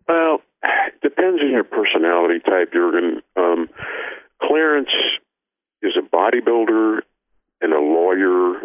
[0.08, 0.42] Well,
[1.02, 3.22] depends on your personality type, Jurgen.
[3.36, 3.65] Um,
[4.56, 4.90] Clarence
[5.82, 7.02] is a bodybuilder
[7.60, 8.62] and a lawyer,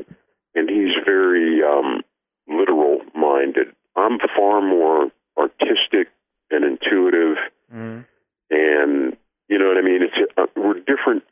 [0.55, 2.03] and he's very um,
[2.47, 3.75] literal minded.
[3.97, 6.13] I'm far more artistic
[6.53, 7.39] and intuitive,
[7.75, 8.05] mm.
[8.51, 9.17] and
[9.49, 10.03] you know what I mean.
[10.03, 11.25] It's uh, we're different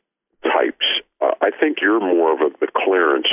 [0.43, 0.85] types.
[1.21, 3.27] Uh, I think you're more of a the Clarence.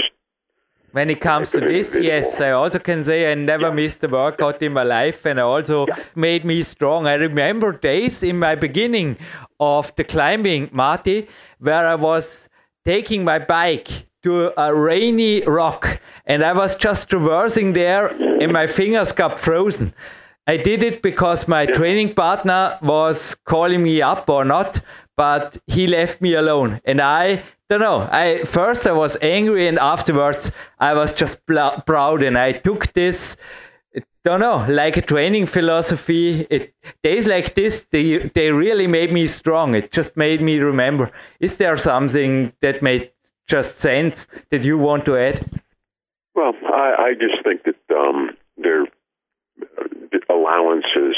[0.93, 2.05] When it comes to this, individual.
[2.05, 3.75] yes, I also can say I never yeah.
[3.75, 6.05] missed a workout in my life, and it also yeah.
[6.15, 7.09] made me strong.
[7.09, 9.19] I remember days in my beginning
[9.61, 12.49] of the climbing, Marty, where I was
[12.85, 18.09] taking my bike to a rainy rock, and I was just traversing there,
[18.41, 19.95] and my fingers got frozen.
[20.49, 24.81] I did it because my training partner was calling me up or not,
[25.17, 26.81] but he left me alone.
[26.85, 28.09] And I don't know.
[28.13, 33.37] I first I was angry, and afterwards I was just proud, and I took this.
[34.27, 36.49] Don't know, like a training philosophy.
[36.51, 39.77] It days like this, they they really made me strong.
[39.77, 41.13] It just made me remember.
[41.39, 43.13] Is there something that made
[43.47, 45.49] just sense that you want to add?
[46.35, 48.87] Well, I, I just think that um, there
[50.29, 51.15] allowances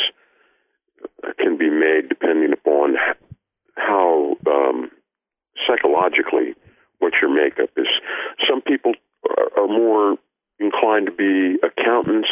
[1.39, 2.97] can be made depending upon
[3.77, 4.91] how um,
[5.67, 6.55] psychologically
[6.99, 7.89] what your makeup is.
[8.47, 8.93] Some people
[9.57, 10.19] are more
[10.61, 12.29] inclined to be accountants,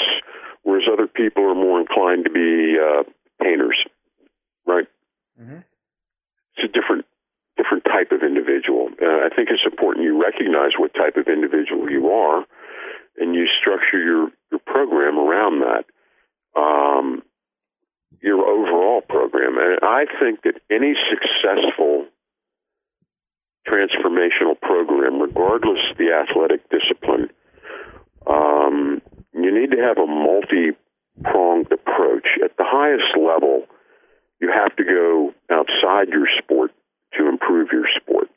[0.66, 3.04] whereas other people are more inclined to be uh,
[3.40, 3.78] painters.
[4.66, 4.86] Right?
[5.40, 5.62] Mm-hmm.
[6.56, 7.06] It's a different
[7.56, 8.90] different type of individual.
[9.00, 12.44] Uh, I think it's important you recognize what type of individual you are,
[13.16, 15.84] and you structure your your program around that
[16.58, 17.22] um,
[18.20, 19.58] your overall program.
[19.58, 22.06] And I think that any successful
[23.68, 27.30] transformational program, regardless of the athletic discipline,
[28.26, 29.00] um,
[29.44, 30.72] you need to have a multi
[31.22, 32.26] pronged approach.
[32.44, 33.64] At the highest level,
[34.40, 36.72] you have to go outside your sport
[37.14, 38.28] to improve your sport.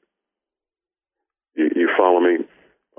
[1.55, 2.45] You, you follow me?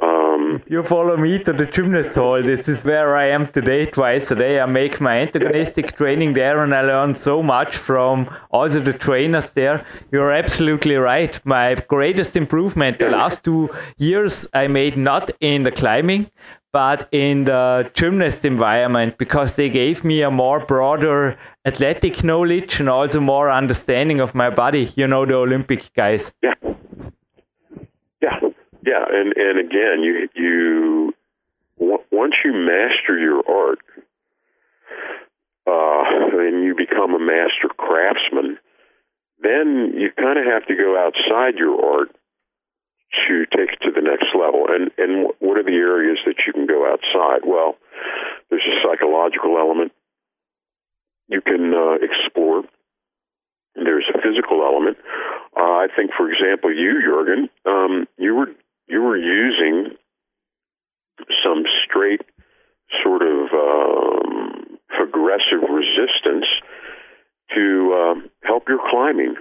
[0.03, 2.43] Um, you follow me to the gymnast hall.
[2.43, 4.59] This is where I am today, twice a day.
[4.59, 9.51] I make my antagonistic training there and I learn so much from also the trainers
[9.51, 9.85] there.
[10.11, 11.39] You're absolutely right.
[11.45, 16.31] My greatest improvement the last two years I made not in the climbing,
[16.73, 22.89] but in the gymnast environment because they gave me a more broader athletic knowledge and
[22.89, 24.93] also more understanding of my body.
[24.97, 26.33] You know, the Olympic guys.
[26.43, 26.55] Yeah.
[28.23, 28.51] Yeah
[28.87, 31.15] yeah, and and again, you you
[32.11, 33.79] once you master your art,
[35.67, 38.59] uh, and you become a master craftsman,
[39.43, 42.11] then you kind of have to go outside your art
[43.27, 44.67] to take it to the next level.
[44.69, 47.43] And and what are the areas that you can go outside?
[47.45, 47.77] Well,
[48.51, 49.93] there's a psychological element.
[51.29, 52.65] You can uh, explore.
[53.75, 54.97] There's a physical element.
[55.57, 58.51] Uh, I think, for example, you, Jurgen, um, you were
[58.89, 59.97] you were using
[61.45, 62.23] some straight
[63.03, 66.47] sort of um, progressive resistance
[67.55, 69.35] to um, help your climbing.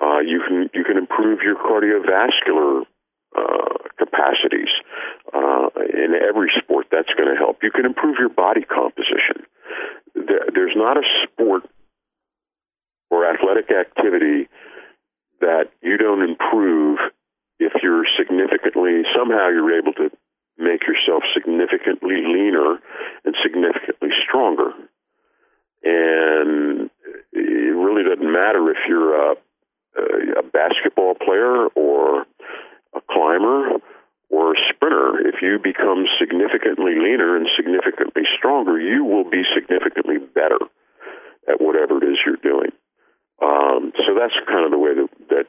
[0.00, 2.84] Uh, Uh, you can you can improve your cardiovascular
[3.34, 4.68] uh, capacities
[5.32, 6.86] uh, in every sport.
[6.90, 7.62] That's going to help.
[7.62, 9.46] You can improve your body composition.
[10.14, 11.64] There, there's not a sport
[13.10, 14.48] or athletic activity
[15.40, 16.98] that you don't improve
[17.58, 20.10] if you're significantly somehow you're able to
[20.58, 22.78] make yourself significantly leaner
[23.24, 24.72] and significantly stronger.
[25.84, 26.90] And
[27.32, 29.36] it really doesn't matter if you're a,
[30.38, 32.26] a basketball player or
[33.16, 33.80] climber
[34.28, 35.24] or a sprinter.
[35.24, 40.60] If you become significantly leaner and significantly stronger, you will be significantly better
[41.48, 42.70] at whatever it is you're doing.
[43.40, 45.46] Um, so that's kind of the way that, that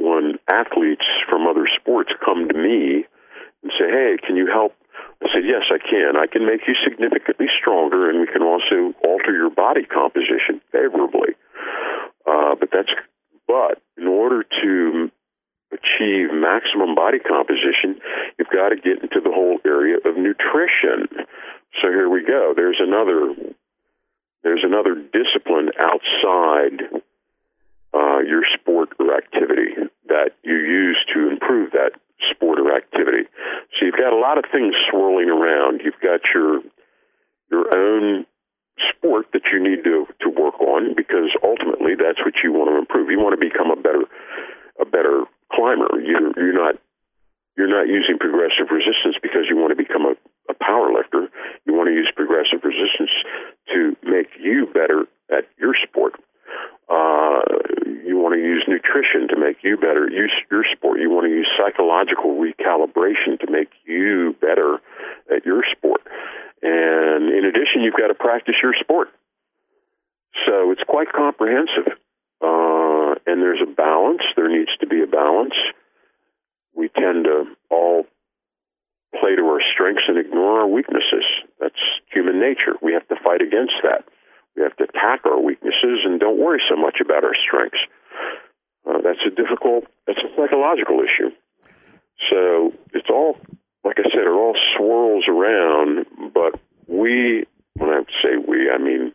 [0.00, 3.04] when athletes from other sports come to me
[3.62, 4.72] and say, "Hey, can you help?"
[5.22, 6.16] I said, "Yes, I can.
[6.16, 11.34] I can make you significantly stronger, and we can also alter your body composition favorably."
[12.26, 12.92] Uh, but that's
[13.48, 15.10] but in order to
[15.74, 18.00] achieve maximum body composition,
[18.38, 21.26] you've got to get into the whole area of nutrition.
[21.82, 22.54] So here we go.
[22.54, 23.34] There's another
[24.42, 27.02] there's another discipline outside
[27.94, 29.72] uh, your sport or activity
[30.08, 31.92] that you use to improve that
[32.30, 33.24] sport or activity.
[33.72, 35.80] So you've got a lot of things swirling around.
[35.84, 36.60] You've got your
[37.50, 38.26] your own
[38.90, 42.78] sport that you need to to work on because ultimately that's what you want to
[42.78, 43.10] improve.
[43.10, 44.04] You want to become a better
[44.80, 45.24] a better
[45.54, 46.00] climber.
[46.02, 46.74] You're you're not
[47.56, 50.14] you're not using progressive resistance because you want to become a,
[50.50, 51.30] a power lifter.
[51.66, 53.14] You want to use progressive resistance
[53.72, 56.18] to make you better at your sport.
[56.90, 57.40] Uh,
[58.04, 60.10] you want to use nutrition to make you better.
[60.10, 61.00] Use your sport.
[61.00, 64.80] You want to use psychological recalibration to make you better
[65.34, 66.02] at your sport.
[66.62, 69.08] And in addition, you've got to practice your sport.
[70.44, 71.96] So it's quite comprehensive.
[72.42, 74.20] Uh, and there's a balance.
[74.36, 75.54] There needs to be a balance.
[76.74, 78.04] We tend to all
[79.18, 81.24] play to our strengths and ignore our weaknesses.
[81.60, 81.80] That's
[82.12, 82.76] human nature.
[82.82, 84.04] We have to fight against that.
[84.56, 87.78] We have to attack our weaknesses and don't worry so much about our strengths.
[88.86, 91.30] Uh, that's a difficult, that's a psychological issue.
[92.30, 93.36] So it's all,
[93.84, 99.12] like I said, it all swirls around, but we, when I say we, I mean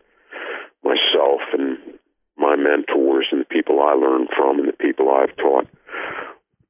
[0.84, 1.78] myself and
[2.38, 5.68] my mentors and the people I learned from and the people I've taught,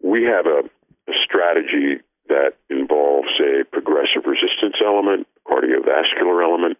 [0.04, 0.62] we have a,
[1.10, 6.78] a strategy that involves a progressive resistance element, cardiovascular element,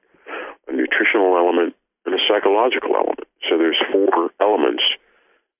[0.68, 1.76] a nutritional element,
[2.06, 3.28] and a psychological element.
[3.50, 4.84] So there's four elements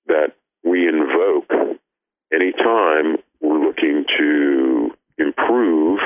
[0.06, 1.50] that we invoke
[2.32, 6.00] anytime we're looking to improve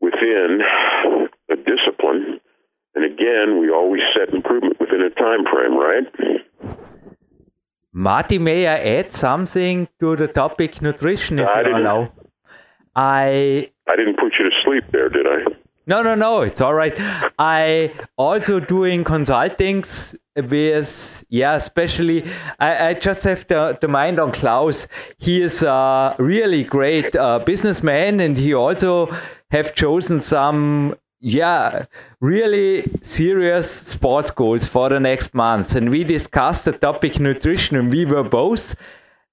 [0.00, 0.60] within
[1.50, 2.40] a discipline.
[2.94, 6.04] And again, we always set improvement within a time frame, right?
[8.32, 12.12] Marty, may I add something to the topic nutrition if I you allow?
[12.96, 15.44] I I didn't put you to sleep there, did I?
[15.86, 16.94] No, no, no, it's all right.
[17.38, 22.24] I also doing consultings with, yeah, especially,
[22.58, 24.86] I, I just have the, the mind on Klaus.
[25.18, 29.14] He is a really great uh, businessman and he also
[29.50, 31.86] have chosen some, yeah,
[32.22, 35.74] really serious sports goals for the next month.
[35.74, 38.76] And we discussed the topic nutrition and we were both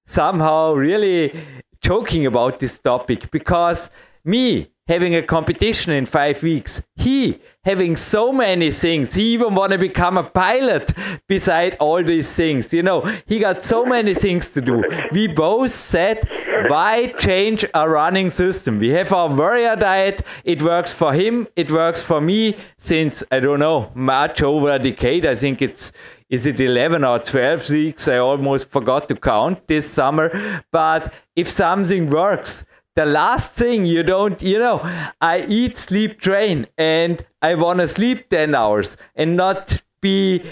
[0.04, 1.40] somehow really
[1.80, 3.90] joking about this topic because
[4.24, 6.82] me, having a competition in five weeks.
[6.96, 9.14] He having so many things.
[9.14, 10.92] He even want to become a pilot
[11.28, 12.72] beside all these things.
[12.72, 14.82] You know, he got so many things to do.
[15.12, 16.28] We both said,
[16.66, 18.80] why change a running system?
[18.80, 20.24] We have our warrior diet.
[20.44, 21.46] It works for him.
[21.54, 25.24] It works for me since, I don't know, much over a decade.
[25.24, 25.92] I think it's
[26.30, 28.06] is it 11 or 12 weeks?
[28.06, 30.62] I almost forgot to count this summer.
[30.70, 32.64] But if something works,
[32.96, 34.80] the last thing you don't, you know,
[35.20, 40.42] I eat, sleep, train, and I want to sleep 10 hours and not be.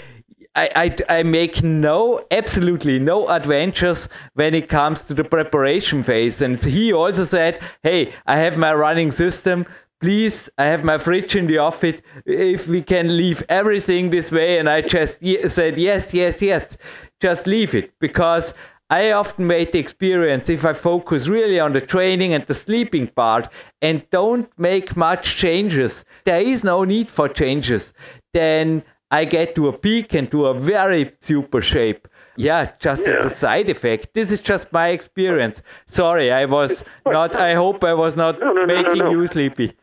[0.55, 6.41] I, I, I make no, absolutely no adventures when it comes to the preparation phase.
[6.41, 9.65] And he also said, Hey, I have my running system.
[10.01, 12.01] Please, I have my fridge in the office.
[12.25, 14.57] If we can leave everything this way.
[14.57, 15.19] And I just
[15.49, 16.77] said, Yes, yes, yes.
[17.21, 18.53] Just leave it because
[18.89, 23.07] I often made the experience if I focus really on the training and the sleeping
[23.07, 23.47] part
[23.81, 27.93] and don't make much changes, there is no need for changes,
[28.33, 32.07] then I get to a peak and to a very super shape.
[32.35, 33.15] Yeah, just yeah.
[33.15, 34.13] as a side effect.
[34.13, 35.61] This is just my experience.
[35.85, 39.73] Sorry, I was not, I hope I was not no, no, making no, you sleepy.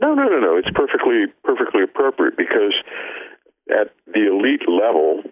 [0.00, 0.56] No, no, no, no.
[0.56, 2.74] It's perfectly, perfectly appropriate because
[3.70, 5.22] at the elite level,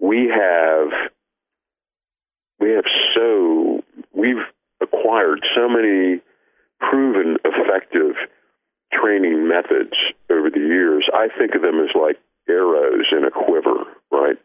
[0.00, 0.90] we have
[2.60, 2.84] we have
[3.14, 3.82] so
[4.12, 4.44] we've
[4.80, 6.20] acquired so many
[6.80, 8.14] proven effective
[8.92, 9.94] training methods
[10.30, 11.08] over the years.
[11.12, 14.38] I think of them as like arrows in a quiver, right?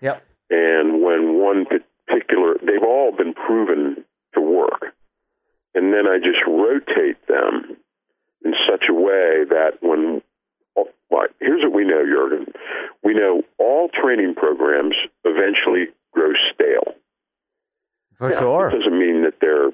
[0.00, 0.22] Yep.
[0.50, 4.04] And when one particular, they've all been proven
[4.34, 4.94] to work.
[5.74, 7.76] And then I just rotate them
[8.44, 10.22] in such a way that when,
[10.76, 12.52] oh, well, here's what we know, Jurgen.
[13.02, 14.94] We know all training programs
[15.24, 16.94] eventually grow stale.
[18.18, 18.68] For Now, sure.
[18.70, 19.70] It doesn't mean that they're,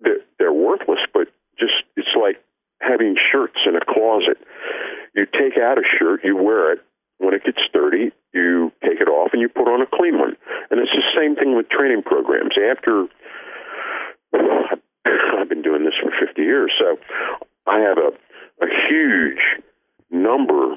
[0.00, 2.42] they're they're worthless, but just it's like
[2.80, 4.38] having shirts in a closet.
[5.14, 6.80] You take out a shirt, you wear it.
[7.18, 10.36] When it gets dirty, you take it off and you put on a clean one.
[10.70, 12.52] And it's the same thing with training programs.
[12.60, 13.06] After
[15.40, 16.98] I've been doing this for 50 years, so
[17.66, 18.10] I have a
[18.60, 19.40] a huge
[20.10, 20.74] number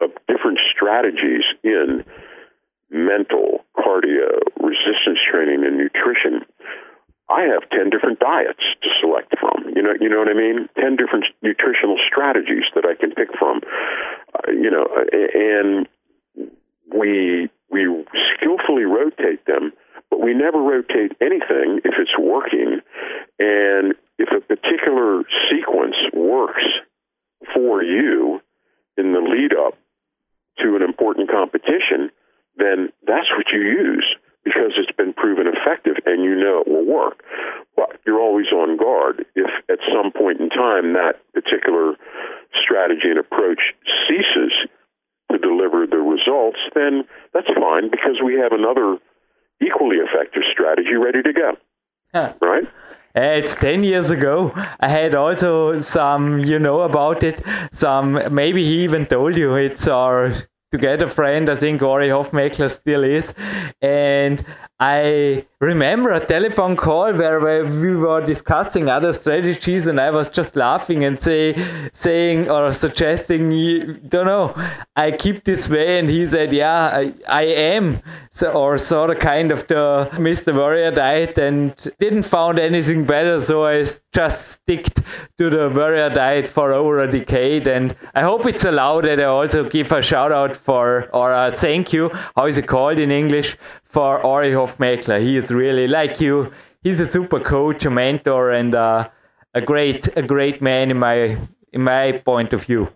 [0.00, 2.04] of different strategies in
[2.90, 6.44] mental, cardio, resistance training, and nutrition.
[7.30, 9.72] I have 10 different diets to select from.
[9.74, 10.68] You know, you know what I mean?
[10.80, 13.60] 10 different nutritional strategies that I can pick from.
[14.34, 15.86] Uh, you know, and
[16.92, 17.86] we we
[18.34, 19.72] skillfully rotate them,
[20.10, 22.80] but we never rotate anything if it's working.
[23.38, 26.64] And if a particular sequence works
[27.54, 28.40] for you
[28.96, 29.78] in the lead up
[30.58, 32.10] to an important competition,
[32.56, 34.06] then that's what you use
[34.44, 37.22] because it's been proven effective and you know it will work.
[37.76, 41.94] But you're always on guard if at some point in time that particular
[42.56, 43.60] strategy and approach
[44.08, 44.52] ceases
[45.30, 48.98] to deliver the results, then that's fine because we have another
[49.62, 51.52] equally effective strategy ready to go.
[52.12, 52.32] Huh.
[52.40, 52.64] Right?
[53.16, 54.52] Uh, It's 10 years ago.
[54.80, 57.42] I had also some, you know about it,
[57.72, 60.32] some, maybe he even told you it's our
[60.70, 63.32] together friend, I think Ori Hofmekler still is.
[63.82, 64.44] And
[64.78, 70.56] I remember a telephone call where, we were discussing other strategies and I was just
[70.56, 71.54] laughing and say,
[71.92, 74.54] saying or suggesting, you don't know,
[74.96, 75.98] I keep this way.
[75.98, 78.00] And he said, yeah, I, I am.
[78.32, 80.54] So, or sort of kind of the Mr.
[80.54, 83.40] Warrior diet and didn't found anything better.
[83.40, 85.02] So I just sticked
[85.38, 87.66] to the Warrior diet for over a decade.
[87.66, 91.54] And I hope it's allowed that I also give a shout out for, or a
[91.54, 93.58] thank you, how is it called in English,
[93.90, 95.20] for Ori Hofmekler.
[95.20, 96.52] He is really like you.
[96.82, 99.08] He's a super coach, a mentor, and uh,
[99.54, 101.36] a great, a great man in my,
[101.72, 102.88] in my point of view.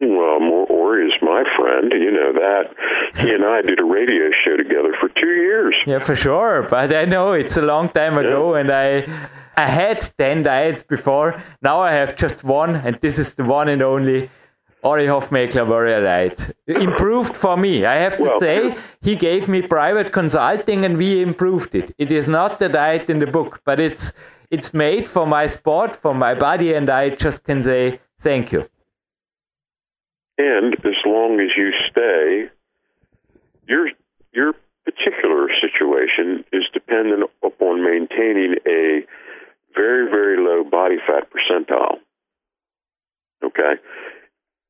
[0.00, 1.92] Well, Mo- Ori is my friend.
[1.92, 2.74] You know that.
[3.16, 5.74] He and I did a radio show together for two years.
[5.86, 6.66] Yeah, for sure.
[6.70, 9.04] But I know it's a long time ago, and I
[9.56, 11.42] I had ten diets before.
[11.60, 14.30] Now I have just one, and this is the one and only
[14.82, 16.54] Ori Hofmekler Warrior diet.
[16.66, 17.84] Improved for me.
[17.84, 21.94] I have to Well- say, he gave me private consulting, and we improved it.
[21.98, 24.12] It is not the diet in the book, but it's
[24.50, 28.64] it's made for my sport, for my body, and I just can say thank you.
[30.38, 32.50] And as long as you stay,
[33.68, 33.90] your
[34.32, 34.54] your
[34.84, 39.04] particular situation is dependent upon maintaining a
[39.76, 41.98] very very low body fat percentile.
[43.44, 43.74] Okay,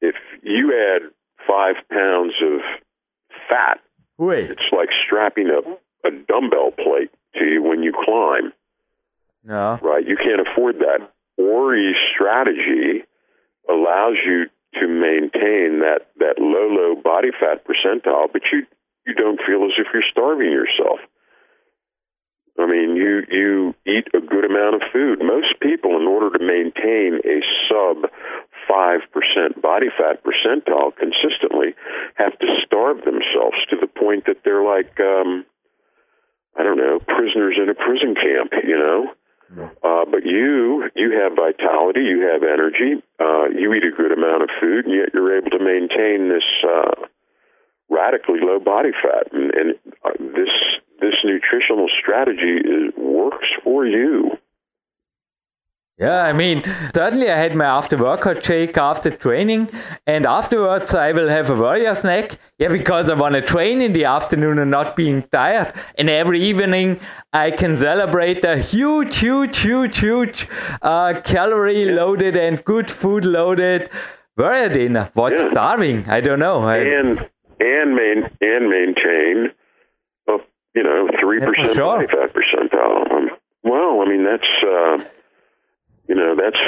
[0.01, 1.11] if you add
[1.47, 2.61] five pounds of
[3.49, 3.81] fat,
[4.19, 4.51] Wait.
[4.51, 5.61] it's like strapping a,
[6.07, 8.53] a dumbbell plate to you when you climb.
[9.45, 9.79] No.
[9.83, 10.07] right?
[10.07, 11.11] You can't afford that.
[11.39, 13.05] Ori's strategy
[13.69, 18.67] allows you to maintain that, that low, low body fat percentile, but you,
[19.07, 21.01] you don't feel as if you're starving yourself.
[22.59, 25.21] I mean, you, you eat a good amount of food.
[25.23, 28.11] Most people, in order to maintain a sub
[28.69, 31.75] 5% body fat percentile consistently,
[32.15, 35.45] have to starve themselves to the point that they're like, um,
[36.59, 39.13] I don't know, prisoners in a prison camp, you know?
[39.83, 44.45] Uh, but you, you have vitality, you have energy, uh, you eat a good amount
[44.45, 46.95] of food, and yet you're able to maintain this uh,
[47.91, 49.33] radically low body fat.
[49.33, 50.55] And, and uh, this
[51.01, 54.39] this nutritional strategy is, works for you.
[56.01, 56.63] Yeah, I mean,
[56.95, 59.69] certainly I had my after workout shake after training,
[60.07, 62.39] and afterwards I will have a warrior snack.
[62.59, 65.75] Yeah, because I want to train in the afternoon and not being tired.
[65.99, 67.01] And every evening
[67.35, 70.49] I can celebrate a huge, huge, huge, huge
[70.81, 73.91] uh, calorie loaded and good food loaded
[74.39, 75.11] warrior dinner.
[75.13, 75.51] What's Yeah.
[75.51, 76.09] starving?
[76.09, 76.67] I don't know.
[76.67, 77.29] And
[77.61, 79.53] and main and maintain
[80.29, 80.39] a
[80.75, 83.13] you know three percent body fat percentile.
[83.13, 83.31] Um,
[83.65, 85.05] well, I mean that's uh,
[86.11, 86.63] you know that's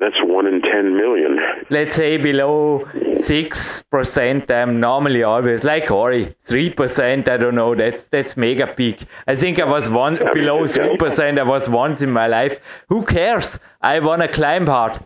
[0.00, 1.38] that's one in 10 million.
[1.70, 8.36] Let's say below 6%, I'm normally always like Ori, 3%, I don't know, that's that's
[8.36, 9.06] mega peak.
[9.26, 12.58] I think I was one Yeah, below 3%, I was once in my life.
[12.88, 13.58] Who cares?
[13.80, 15.00] I want to climb hard.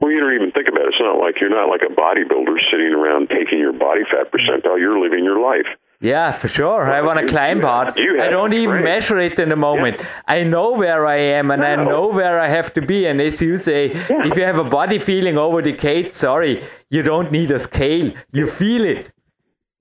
[0.00, 0.94] Well, you don't even think about it.
[0.94, 4.78] It's not like you're not like a bodybuilder sitting around taking your body fat percentile.
[4.78, 5.70] You're living your life.
[6.02, 6.90] Yeah, for sure.
[6.90, 7.88] I want to climb hard.
[7.98, 10.00] I don't even measure it in the moment.
[10.26, 13.04] I know where I am and I know where I have to be.
[13.06, 14.26] And as you say, Yeah.
[14.26, 18.12] if you have a body feeling over decade, sorry, you don't need a scale.
[18.32, 19.12] You feel it.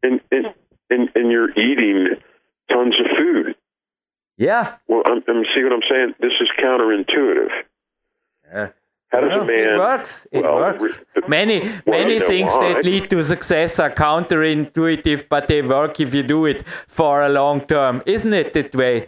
[0.03, 0.47] And, and,
[0.89, 2.07] and, and you're eating
[2.69, 3.55] tons of food.
[4.37, 4.75] Yeah.
[4.89, 6.15] Well, I'm, I'm see what I'm saying.
[6.19, 7.49] This is counterintuitive.
[8.51, 8.67] Yeah.
[9.11, 9.73] How does Well, a man?
[9.73, 10.27] it works.
[10.31, 10.99] It well, works.
[11.27, 12.73] Many Well, many you know things why.
[12.73, 17.29] that lead to success are counterintuitive, but they work if you do it for a
[17.29, 18.03] long term.
[18.05, 19.07] Isn't it that way?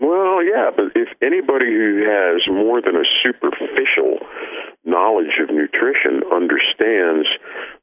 [0.00, 4.18] Well, yeah, but if anybody who has more than a superficial
[4.84, 7.26] knowledge of nutrition understands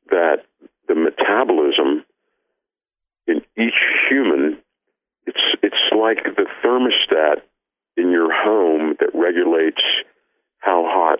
[0.09, 0.43] that
[0.87, 2.03] the metabolism
[3.27, 3.79] in each
[4.09, 4.57] human,
[5.25, 7.41] it's it's like the thermostat
[7.95, 9.81] in your home that regulates
[10.63, 11.19] how hot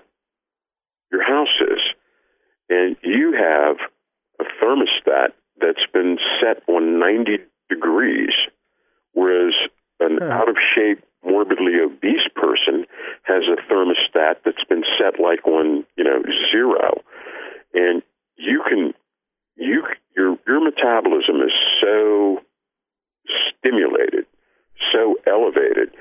[1.12, 1.80] your house is,
[2.70, 3.78] and you have
[4.39, 7.38] a thermostat that's been set on 90
[7.70, 8.34] degrees,
[9.14, 9.54] whereas
[10.00, 10.32] an Huh.
[10.32, 12.86] out of shape, morbidly obese person
[13.24, 16.22] has a thermostat that's been set like on you know
[16.52, 17.02] zero,
[17.74, 18.02] and
[18.38, 18.94] you can
[19.56, 19.84] you
[20.16, 22.41] your your metabolism is so
[23.50, 24.26] stimulated,
[24.91, 25.91] so elevated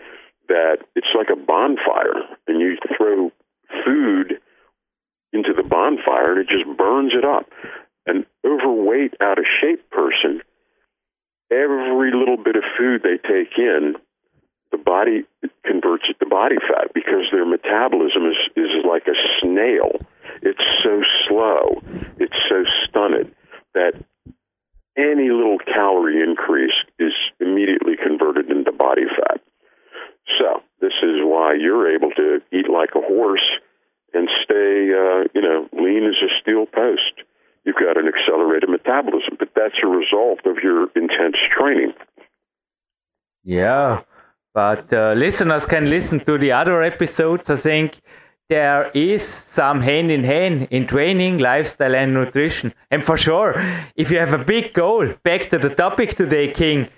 [0.52, 3.32] that it's like a bonfire, and you throw
[3.84, 4.38] food
[5.32, 7.48] into the bonfire and it just burns it up.
[8.06, 10.42] An overweight, out of shape person,
[11.50, 13.94] every little bit of food they take in,
[14.72, 15.24] the body
[15.64, 20.00] converts it to body fat because their metabolism is, is like a snail.
[20.42, 21.80] It's so slow,
[22.18, 23.32] it's so stunted
[23.74, 23.92] that
[24.98, 29.40] any little calorie increase is immediately converted into body fat.
[30.26, 33.48] So, this is why you're able to eat like a horse
[34.14, 37.26] and stay, uh, you know, lean as a steel post.
[37.64, 41.92] You've got an accelerated metabolism, but that's a result of your intense training.
[43.44, 44.02] Yeah,
[44.54, 47.50] but uh, listeners can listen to the other episodes.
[47.50, 48.00] I think
[48.48, 52.74] there is some hand in hand in training, lifestyle, and nutrition.
[52.90, 53.54] And for sure,
[53.96, 56.88] if you have a big goal, back to the topic today, King,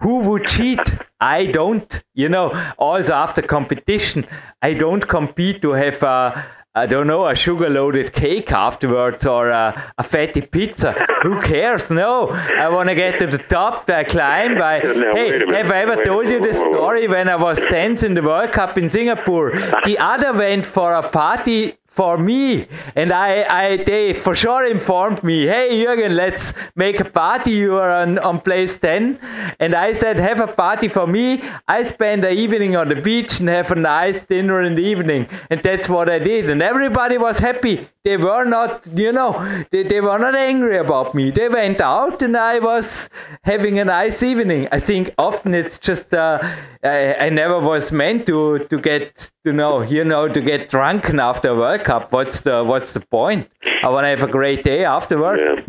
[0.00, 0.80] who would cheat?
[1.20, 2.02] I don't.
[2.14, 4.26] You know, also after competition,
[4.62, 9.48] I don't compete to have a, I don't know, a sugar loaded cake afterwards or
[9.50, 10.92] a, a fatty pizza.
[11.22, 11.90] Who cares?
[11.90, 13.88] No, I want to get to the top.
[13.88, 14.60] I climb.
[14.72, 18.14] I, hey, have I ever Wait told you the story when I was 10th in
[18.14, 19.52] the World Cup in Singapore?
[19.84, 22.66] the other went for a party for me.
[22.96, 27.52] And I, I they for sure informed me hey Jürgen let's make a party.
[27.52, 29.18] You are on, on place 10
[29.60, 31.42] and I said have a party for me.
[31.68, 35.28] I spend the evening on the beach and have a nice dinner in the evening.
[35.50, 36.50] And that's what I did.
[36.50, 37.88] And everybody was happy.
[38.04, 41.30] They were not you know they, they were not angry about me.
[41.30, 43.08] They went out and I was
[43.42, 44.68] having a nice evening.
[44.72, 46.38] I think often it's just uh,
[46.82, 51.20] I, I never was meant to to get to know you know to get drunken
[51.20, 51.54] after a
[51.88, 53.48] World Cup what's the what's the point
[53.82, 55.62] I want to have a great day afterwards Yeah.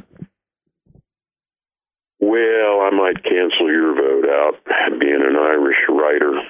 [2.20, 4.56] Well, I might cancel your vote out,
[5.00, 6.42] being an Irish writer.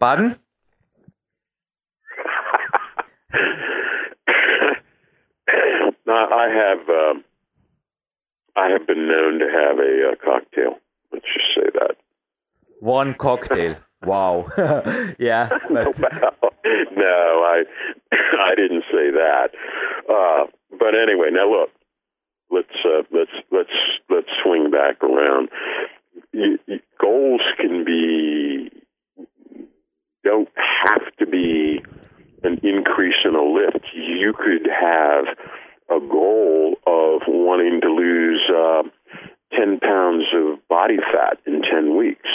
[0.00, 0.36] pardon
[6.06, 7.14] I have uh,
[8.56, 10.78] I have been known to have a uh, cocktail.
[11.12, 11.96] Let's just say that.
[12.80, 13.76] one cocktail
[14.06, 14.46] wow
[15.18, 17.62] yeah but, no, I
[18.38, 19.50] I didn't say that.
[20.08, 21.70] Uh, but anyway, now look,
[22.50, 23.68] let's uh, let's let's
[24.10, 25.48] let's swing back around.
[26.32, 28.70] You, you, goals can be
[30.24, 30.48] don't
[30.84, 31.82] have to be
[32.42, 33.84] an increase in a lift.
[33.94, 35.24] You could have
[35.90, 38.82] a goal of wanting to lose uh,
[39.52, 42.28] ten pounds of body fat in ten weeks.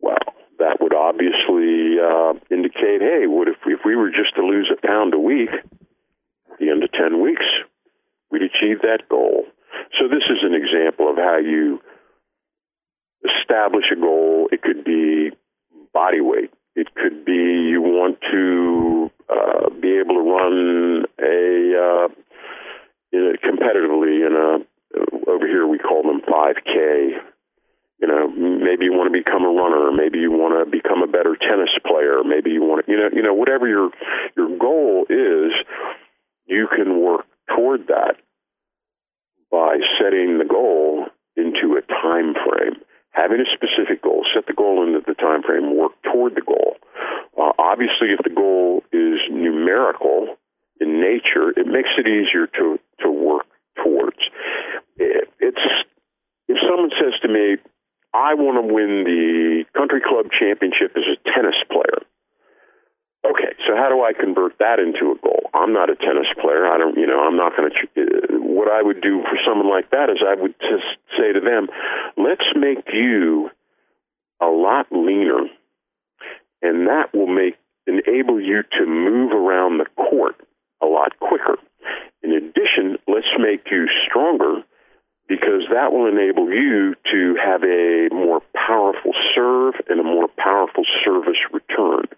[0.00, 0.18] Well,
[0.58, 4.86] that would obviously uh, indicate, hey, what if if we were just to lose a
[4.86, 7.46] pound a week, at the end of ten weeks,
[8.30, 9.44] we'd achieve that goal.
[9.98, 11.80] So this is an example of how you
[13.24, 14.48] establish a goal.
[14.52, 15.30] It could be
[15.92, 16.50] body weight.
[16.74, 17.32] It could be
[17.70, 22.08] you want to uh, be able to run a uh,
[23.42, 27.18] competitively in a over here we call them 5K
[28.00, 31.10] you know, maybe you want to become a runner, maybe you want to become a
[31.10, 33.90] better tennis player, maybe you want to, you know, you know, whatever your
[34.36, 35.52] your goal is,
[36.46, 38.16] you can work toward that
[39.50, 42.82] by setting the goal into a time frame.
[43.10, 46.76] Having a specific goal, set the goal into the time frame, work toward the goal.
[47.36, 50.36] Uh, obviously, if the goal is numerical
[50.80, 53.46] in nature, it makes it easier to to work
[53.82, 54.18] towards.
[54.96, 55.64] It, it's
[56.46, 57.56] if someone says to me,
[58.14, 62.02] "I want to win the country club championship as a tennis player,"
[63.28, 65.50] Okay, so how do I convert that into a goal?
[65.52, 66.66] I'm not a tennis player.
[66.66, 68.00] I don't, you know, I'm not going to.
[68.00, 70.86] Uh, what I would do for someone like that is I would just
[71.18, 71.68] say to them,
[72.16, 73.50] let's make you
[74.40, 75.44] a lot leaner,
[76.62, 77.56] and that will make
[77.86, 80.36] enable you to move around the court
[80.80, 81.56] a lot quicker.
[82.22, 84.62] In addition, let's make you stronger
[85.28, 90.84] because that will enable you to have a more powerful serve and a more powerful
[91.04, 92.08] service return.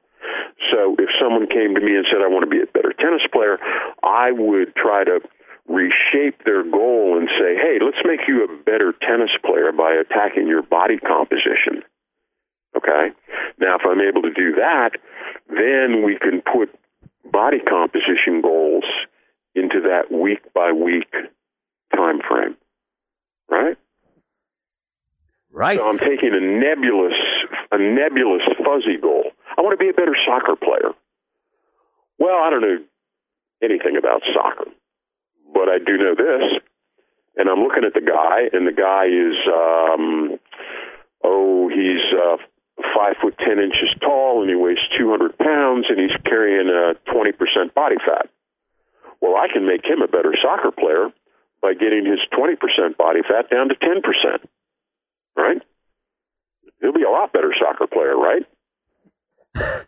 [0.70, 3.22] So if someone came to me and said, I want to be a better tennis
[3.32, 3.58] player,
[4.02, 5.20] I would try to
[5.66, 10.46] reshape their goal and say, hey, let's make you a better tennis player by attacking
[10.46, 11.82] your body composition.
[12.76, 13.11] Okay?
[13.58, 14.90] Now, if I'm able to do that,
[15.48, 16.74] then we can put
[17.24, 18.84] body composition goals
[19.54, 21.11] into that week by week
[21.94, 22.56] time frame.
[23.51, 23.76] Right?
[25.53, 25.78] Right.
[25.78, 27.18] So I'm taking a nebulous,
[27.72, 29.32] a nebulous fuzzy goal.
[29.59, 30.94] I want to be a better soccer player.
[32.18, 32.78] Well, I don't know
[33.62, 34.70] anything about soccer,
[35.53, 36.62] but I do know this.
[37.36, 40.38] And I'm looking at the guy, and the guy is, um,
[41.24, 42.36] oh, he's uh,
[42.94, 47.74] five foot ten inches tall, and he weighs 200 pounds, and he's carrying a 20%
[47.74, 48.28] body fat.
[49.20, 51.11] Well, I can make him a better soccer player
[51.62, 54.02] by getting his 20% body fat down to 10%.
[55.36, 55.62] Right?
[56.80, 58.46] He'll be a lot better soccer player, right?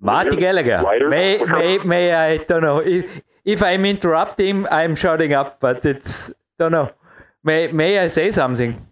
[0.00, 0.82] Marty Gallagher.
[1.08, 3.04] May, may, may I don't know if
[3.44, 6.90] if I'm interrupting, I'm shutting up, but it's don't know.
[7.44, 8.86] May may I say something?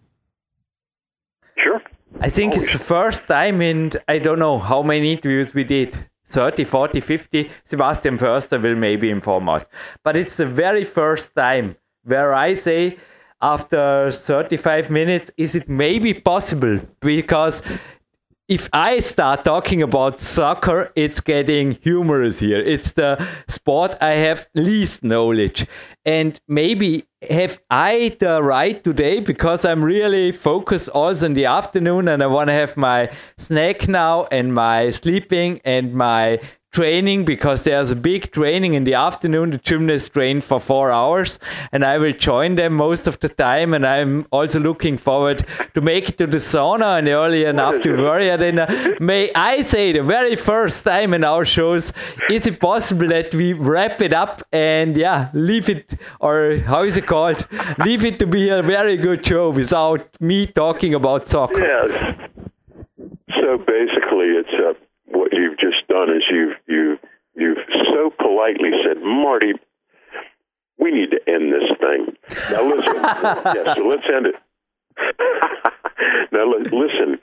[1.57, 1.81] Sure.
[2.21, 2.65] I think Always.
[2.65, 5.97] it's the first time in I don't know how many interviews we did.
[6.27, 7.51] 30, 40, 50.
[7.65, 9.67] Sebastian Förster will maybe inform us.
[10.05, 12.99] But it's the very first time where I say
[13.41, 16.81] after 35 minutes, is it maybe possible?
[17.01, 17.63] Because
[18.49, 22.59] if I start talking about soccer, it's getting humorous here.
[22.59, 25.67] It's the sport I have least knowledge.
[26.07, 32.09] And maybe have I the right today because I'm really focused also in the afternoon
[32.09, 36.41] and I want to have my snack now and my sleeping and my
[36.73, 39.51] training because there's a big training in the afternoon.
[39.51, 41.39] The gymnasts train for four hours,
[41.73, 43.75] and I will join them most of the time.
[43.75, 47.93] And I'm also looking forward to make it to the sauna and early enough to
[47.97, 48.31] worry.
[48.31, 48.67] And uh,
[49.01, 51.93] may I say, the very first time in our shows,
[52.31, 56.97] is it possible that we wrap it up and yeah, leave it, or how is
[56.97, 57.47] it called?
[57.85, 61.61] leave it to be a very good show without me talking about soccer.
[61.61, 62.17] Yes.
[63.41, 64.88] So basically, it's a what you've just
[65.99, 66.99] done is you've you
[67.35, 67.59] you've
[67.93, 69.55] so politely said, Marty,
[70.79, 72.17] we need to end this thing.
[72.53, 72.95] Now listen,
[73.55, 74.35] yes, so let's end it.
[76.33, 77.19] now listen,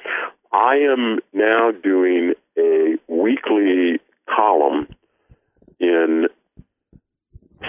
[0.51, 3.99] I am now doing a weekly
[4.33, 4.87] column
[5.79, 6.27] in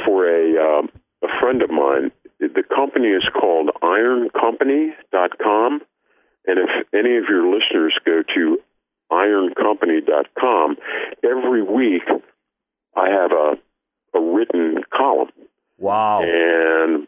[0.04, 0.90] for a um,
[1.22, 2.10] a friend of mine.
[2.38, 5.80] The company is called IronCompany.com,
[6.46, 8.58] and if any of your listeners go to
[9.10, 10.76] ironcompany.com,
[11.22, 12.02] every week
[12.96, 13.54] I have a,
[14.16, 15.30] a written column.
[15.78, 16.22] Wow.
[16.22, 17.06] And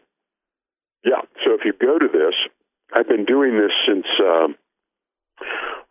[1.03, 2.35] yeah, so if you go to this,
[2.93, 4.47] I've been doing this since uh,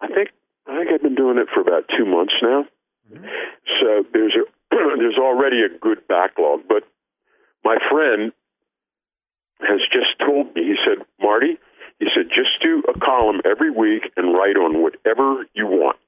[0.00, 0.30] I think
[0.66, 2.64] I think I've been doing it for about two months now.
[3.12, 3.24] Mm-hmm.
[3.80, 4.44] So there's a
[4.98, 6.60] there's already a good backlog.
[6.68, 6.84] But
[7.64, 8.32] my friend
[9.60, 10.62] has just told me.
[10.62, 11.58] He said, Marty,
[11.98, 15.98] he said, just do a column every week and write on whatever you want.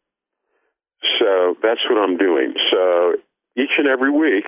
[1.18, 2.54] So that's what I'm doing.
[2.70, 3.14] So
[3.56, 4.44] each and every week,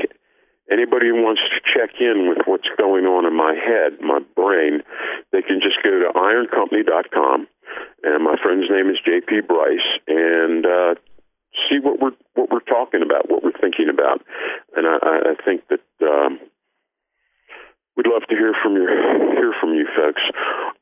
[0.71, 4.83] anybody who wants to check in with what's going on in my head, my brain,
[5.33, 7.49] they can just go to ironcompany.com.
[8.05, 10.95] And my friend's name is JP Bryce, and uh,
[11.69, 14.21] see what we're what we're talking about, what we're thinking about.
[14.77, 16.39] And I, I think that um,
[17.97, 18.89] We'd love to hear from you.
[19.37, 20.23] Hear from you, folks.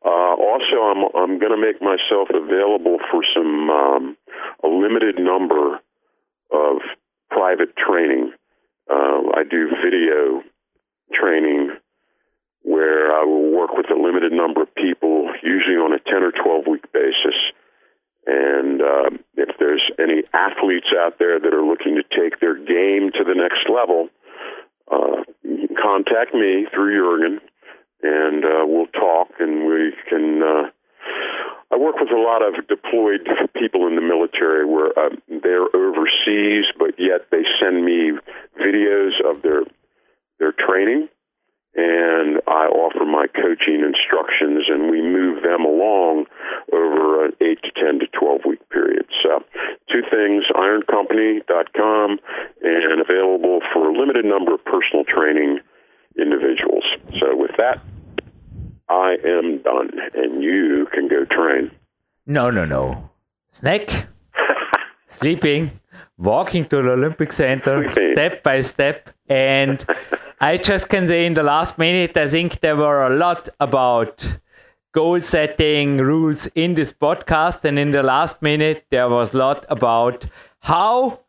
[0.04, 4.16] Uh, also, I'm I'm going to make myself available for some um,
[4.64, 5.80] a limited number
[6.52, 6.76] of
[7.30, 8.32] private training.
[8.90, 10.42] Uh, I do video
[11.12, 11.76] training
[12.62, 16.32] where I will work with a limited number of people, usually on a 10 or
[16.32, 17.36] 12 week basis,
[18.26, 23.10] And uh, if there's any athletes out there that are looking to take their game
[23.16, 24.08] to the next level,
[24.90, 25.24] uh,
[25.80, 27.40] contact me through Jurgen,
[28.02, 30.42] and uh, we'll talk, and we can.
[30.42, 30.70] Uh,
[31.72, 36.66] I work with a lot of deployed people in the military where uh, they're overseas,
[36.78, 38.12] but yet they send me
[38.58, 39.62] videos of their
[40.38, 41.08] their training
[41.74, 46.26] and I offer my coaching instructions, and we move them along
[46.72, 49.06] over an 8 to 10 to 12 week period.
[49.22, 49.44] So,
[49.90, 52.18] two things ironcompany.com
[52.62, 55.60] and available for a limited number of personal training
[56.18, 56.84] individuals.
[57.20, 57.78] So, with that,
[58.90, 61.70] I am done, and you can go train.
[62.26, 63.08] No, no, no.
[63.50, 64.08] Snack,
[65.06, 65.70] sleeping,
[66.18, 69.84] walking to the Olympic Center, step by step, and
[70.40, 74.26] I just can say in the last minute, I think there were a lot about
[74.92, 77.64] goal setting rules in this podcast.
[77.64, 80.26] And in the last minute, there was a lot about
[80.60, 81.20] how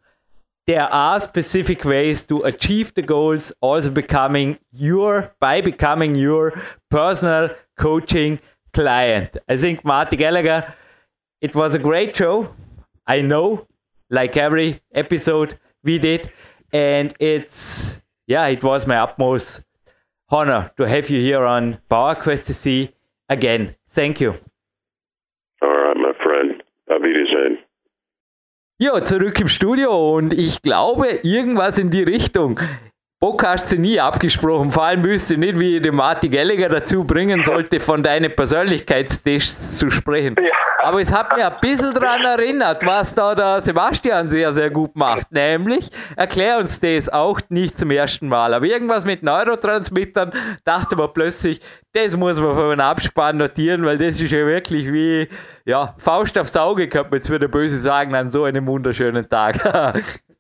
[0.68, 6.54] there are specific ways to achieve the goals, also becoming your, by becoming your
[6.90, 8.40] personal coaching
[8.74, 9.38] client.
[9.50, 10.74] I think Marty Gallagher,
[11.42, 12.54] it was a great show.
[13.08, 13.68] I know,
[14.10, 16.32] like every episode we did.
[16.72, 19.62] And it's yeah, it was my utmost
[20.30, 22.96] honor to have you here on PowerQuest to see
[23.28, 23.76] again.
[23.90, 24.36] Thank you.
[28.82, 32.60] Ja, zurück im Studio und ich glaube, irgendwas in die Richtung.
[33.24, 34.72] Bock hast du nie abgesprochen.
[34.72, 39.78] Vor allem wüsste nicht, wie ich den Marty Gallagher dazu bringen sollte, von deinen Persönlichkeitstests
[39.78, 40.36] zu sprechen.
[40.40, 40.52] Ja.
[40.80, 44.96] Aber es hat mir ein bisschen daran erinnert, was da der Sebastian sehr, sehr gut
[44.96, 45.32] macht.
[45.32, 48.56] Nämlich, erklär uns das auch nicht zum ersten Mal.
[48.56, 50.32] Aber irgendwas mit Neurotransmittern
[50.66, 51.62] dachte man plötzlich,
[51.94, 55.30] das muss man von einem Abspann notieren, weil das ist ja wirklich wie
[55.66, 60.24] ja, Faust aufs Auge, könnte man jetzt wieder böse sagen, an so einem wunderschönen Tag.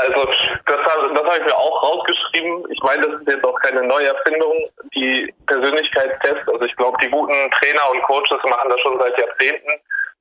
[0.00, 0.24] Also
[0.66, 2.64] das, das habe ich mir auch rausgeschrieben.
[2.70, 4.54] Ich meine, das ist jetzt auch keine neue Erfindung,
[4.94, 6.48] die Persönlichkeitstests.
[6.48, 9.70] Also ich glaube, die guten Trainer und Coaches machen das schon seit Jahrzehnten,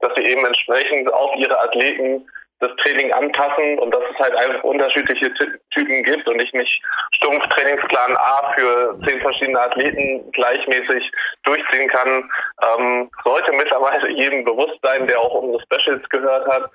[0.01, 2.25] dass sie eben entsprechend auf ihre Athleten
[2.59, 5.33] das Training anpassen und dass es halt einfach unterschiedliche
[5.71, 6.81] Typen gibt und ich nicht
[7.13, 11.11] stumpf Trainingsplan A für zehn verschiedene Athleten gleichmäßig
[11.43, 12.29] durchziehen kann,
[12.61, 16.69] ähm, sollte mittlerweile jedem bewusst sein, der auch unsere Specials gehört hat.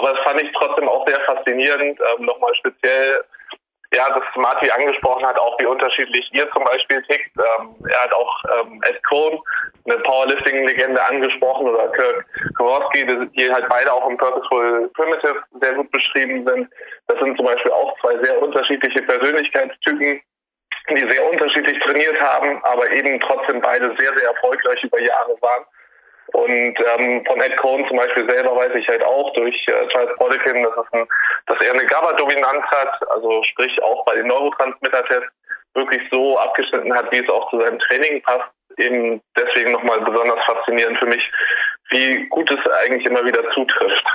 [0.00, 3.22] Aber das fand ich trotzdem auch sehr faszinierend, ähm, nochmal speziell
[3.92, 7.30] ja, das Marty angesprochen hat, auch wie unterschiedlich ihr zum Beispiel tickt.
[7.36, 9.38] Ähm, er hat auch ähm, Ed Cohn,
[9.84, 12.24] eine Powerlifting-Legende, angesprochen oder Kirk
[12.56, 13.04] Kowalski,
[13.36, 16.70] die halt beide auch im Purposeful Primitive sehr gut beschrieben sind.
[17.08, 20.22] Das sind zum Beispiel auch zwei sehr unterschiedliche Persönlichkeitstypen,
[20.96, 25.64] die sehr unterschiedlich trainiert haben, aber eben trotzdem beide sehr, sehr erfolgreich über Jahre waren.
[26.32, 30.16] Und ähm, von Ed Cohn zum Beispiel selber weiß ich halt auch durch äh, Charles
[30.16, 31.06] Poliquin, dass, ein,
[31.46, 35.32] dass er eine GABA-Dominanz hat, also sprich auch bei den Neurotransmitter-Tests
[35.74, 38.50] wirklich so abgeschnitten hat, wie es auch zu seinem Training passt.
[38.76, 41.30] Eben deswegen nochmal besonders faszinierend für mich,
[41.90, 44.06] wie gut es eigentlich immer wieder zutrifft.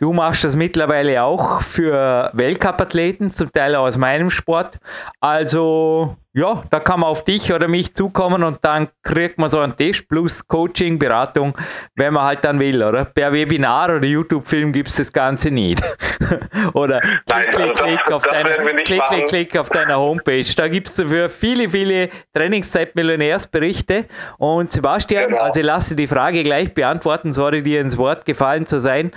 [0.00, 4.78] Du machst das mittlerweile auch für Weltcup-Athleten, zum Teil aus meinem Sport.
[5.20, 9.60] Also, ja, da kann man auf dich oder mich zukommen und dann kriegt man so
[9.60, 11.54] einen Test plus Coaching, Beratung,
[11.96, 13.04] wenn man halt dann will, oder?
[13.04, 15.82] Per Webinar oder YouTube-Film gibt es das Ganze nicht.
[16.72, 20.46] oder klick, klick, klick, auf deiner, klick, klick, klick auf deiner Homepage.
[20.56, 24.06] Da gibt es dafür viele, viele Trainingszeit-Millionärsberichte.
[24.38, 25.42] Und Sebastian, genau.
[25.42, 29.12] also ich lasse die Frage gleich beantworten, sorry dir ins Wort gefallen zu sein.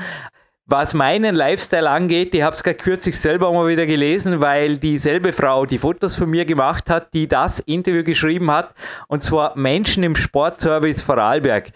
[0.66, 5.34] Was meinen Lifestyle angeht, ich habe es gerade kürzlich selber mal wieder gelesen, weil dieselbe
[5.34, 8.74] Frau, die Fotos von mir gemacht hat, die das Interview geschrieben hat,
[9.10, 11.74] und zwar Menschen im Sportservice Vorarlberg.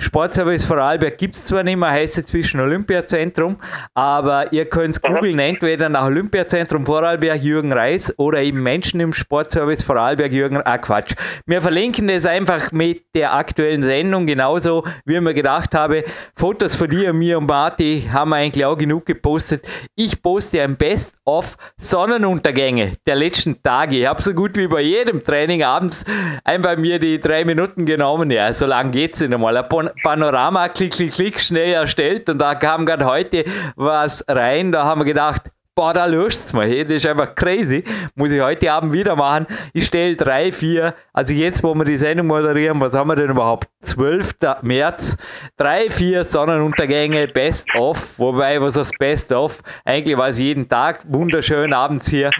[0.00, 3.56] Sportservice Vorarlberg gibt es zwar nicht mehr, heißt inzwischen Olympiazentrum,
[3.92, 9.12] aber ihr könnt es googeln, entweder nach Olympiazentrum Vorarlberg Jürgen Reis oder eben Menschen im
[9.12, 11.14] Sportservice Vorarlberg Jürgen, ah Quatsch.
[11.44, 16.74] Wir verlinken das einfach mit der aktuellen Sendung, genauso wie ich mir gedacht habe, Fotos
[16.74, 19.68] von dir, mir und Marti haben wir eigentlich auch genug gepostet.
[19.96, 23.98] Ich poste ein Best of Sonnenuntergänge der letzten Tage.
[23.98, 26.04] Ich habe so gut wie bei jedem Training abends
[26.44, 28.30] einfach mir die drei Minuten genommen.
[28.30, 29.56] Ja, so lange geht es nicht einmal.
[29.56, 32.28] Ein Panorama, klick, klick, klick, schnell erstellt.
[32.28, 33.44] Und da kam gerade heute
[33.76, 34.72] was rein.
[34.72, 36.68] Da haben wir gedacht, boah, da löscht es mal.
[36.68, 37.82] Hey, das ist einfach crazy.
[38.14, 39.46] Muss ich heute Abend wieder machen.
[39.72, 43.30] Ich stelle drei, vier, also jetzt, wo wir die Sendung moderieren, was haben wir denn
[43.30, 43.66] überhaupt?
[43.82, 44.34] 12.
[44.60, 45.16] März.
[45.56, 48.18] Drei, vier Sonnenuntergänge, Best of.
[48.18, 49.62] Wobei, was das Best of?
[49.86, 52.30] Eigentlich war es jeden Tag wunderschön abends hier.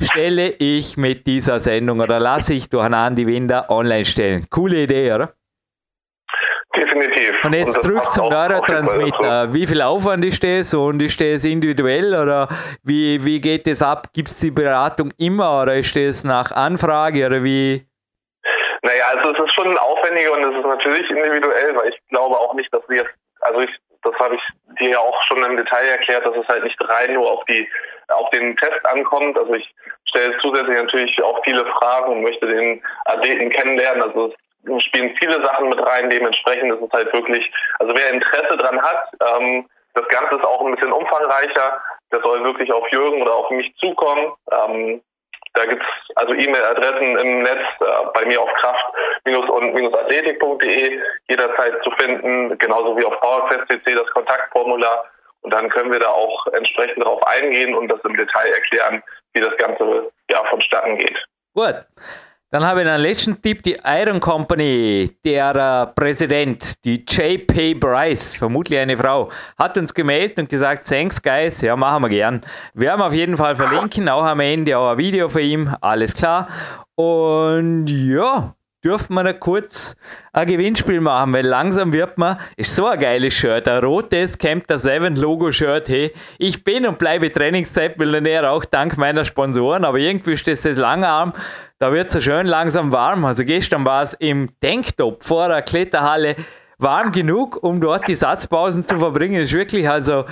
[0.00, 4.46] Stelle ich mit dieser Sendung oder lasse ich durch einen Andi Winder online stellen.
[4.50, 5.34] Coole Idee, oder?
[6.98, 7.44] Definitiv.
[7.44, 9.52] Und jetzt zurück zum Neurotransmitter.
[9.54, 12.48] Wie viel Aufwand ist das und ist das individuell oder
[12.82, 14.08] wie, wie geht das ab?
[14.12, 17.86] Gibt es die Beratung immer oder ist das nach Anfrage oder wie?
[18.82, 22.54] Naja, also es ist schon aufwendiger und es ist natürlich individuell, weil ich glaube auch
[22.54, 23.70] nicht, dass wir jetzt, also ich,
[24.02, 24.42] das habe ich
[24.78, 27.68] dir ja auch schon im Detail erklärt, dass es halt nicht rein nur auf die
[28.08, 29.38] auf den Test ankommt.
[29.38, 29.74] Also ich
[30.08, 34.02] stelle zusätzlich natürlich auch viele Fragen und möchte den Athleten kennenlernen.
[34.02, 34.34] Also es
[34.80, 36.10] spielen viele Sachen mit rein.
[36.10, 40.64] Dementsprechend ist es halt wirklich, also wer Interesse dran hat, ähm, das Ganze ist auch
[40.64, 41.80] ein bisschen umfangreicher.
[42.12, 44.32] Der soll wirklich auf Jürgen oder auf mich zukommen.
[44.52, 45.02] Ähm,
[45.54, 52.96] da gibt's also E-Mail-Adressen im Netz äh, bei mir auf kraft-und-athletik.de jederzeit zu finden, genauso
[52.96, 55.04] wie auf PowerQuest.cc das Kontaktformular.
[55.40, 59.02] Und dann können wir da auch entsprechend darauf eingehen und das im Detail erklären,
[59.32, 61.16] wie das Ganze ja vonstatten geht.
[61.54, 61.86] Gut.
[62.50, 67.74] Dann habe ich einen letzten Tipp, die Iron Company, der äh, Präsident, die J.P.
[67.74, 72.40] Bryce, vermutlich eine Frau, hat uns gemeldet und gesagt, thanks guys, ja machen wir gern.
[72.72, 76.14] Wir haben auf jeden Fall verlinken, auch am Ende auch ein Video von ihm, alles
[76.14, 76.48] klar.
[76.94, 79.96] Und ja, dürfen wir da kurz
[80.32, 84.66] ein Gewinnspiel machen, weil langsam wird man, ist so ein geiles Shirt, ein rotes Camp
[84.68, 89.98] der Seven Logo Shirt, hey, ich bin und bleibe Trainingszeitmillionär, auch dank meiner Sponsoren, aber
[89.98, 91.32] irgendwie ist das das Langarm,
[91.78, 95.62] da wird es so schön langsam warm, also gestern war es im Tanktop vor der
[95.62, 96.36] Kletterhalle
[96.78, 99.42] warm genug, um dort die Satzpausen zu verbringen.
[99.42, 100.24] Ist wirklich also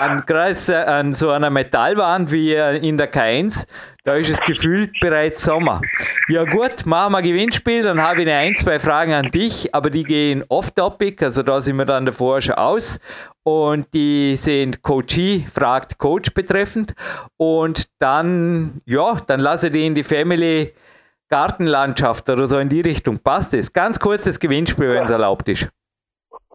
[0.00, 3.66] an, gerade an so einer Metallwand wie in der K1
[4.04, 5.80] da ist es gefühlt bereits Sommer.
[6.28, 9.90] Ja gut, machen wir Gewinnspiel, dann habe ich eine ein, zwei Fragen an dich, aber
[9.90, 12.98] die gehen off-topic, also da sind wir dann davor schon aus.
[13.44, 16.94] Und die sind Coachie, fragt Coach betreffend.
[17.36, 20.74] Und dann, ja, dann lasse ich die in die Family
[21.28, 23.18] Gartenlandschaft oder so in die Richtung.
[23.18, 23.72] Passt es?
[23.72, 25.68] Ganz kurzes Gewinnspiel, wenn es erlaubt ist.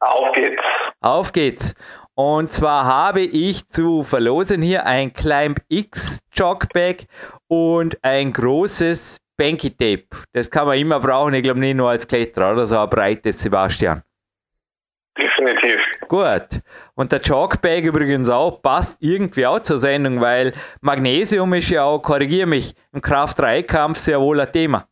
[0.02, 0.62] Auf geht's.
[1.02, 1.76] Auf geht's.
[2.16, 7.06] Und zwar habe ich zu verlosen hier ein Climb X Jogbag
[7.48, 10.08] und ein großes Banky Tape.
[10.34, 13.40] Das kann man immer brauchen, ich glaube nicht nur als Kletterer oder so ein breites
[13.40, 14.02] Sebastian.
[15.16, 15.78] Definitiv.
[16.08, 16.62] Gut.
[16.96, 22.00] Und der Jogbag übrigens auch passt irgendwie auch zur Sendung, weil Magnesium ist ja auch,
[22.00, 24.88] korrigiere mich, im Kraft-3-Kampf sehr wohl ein Thema.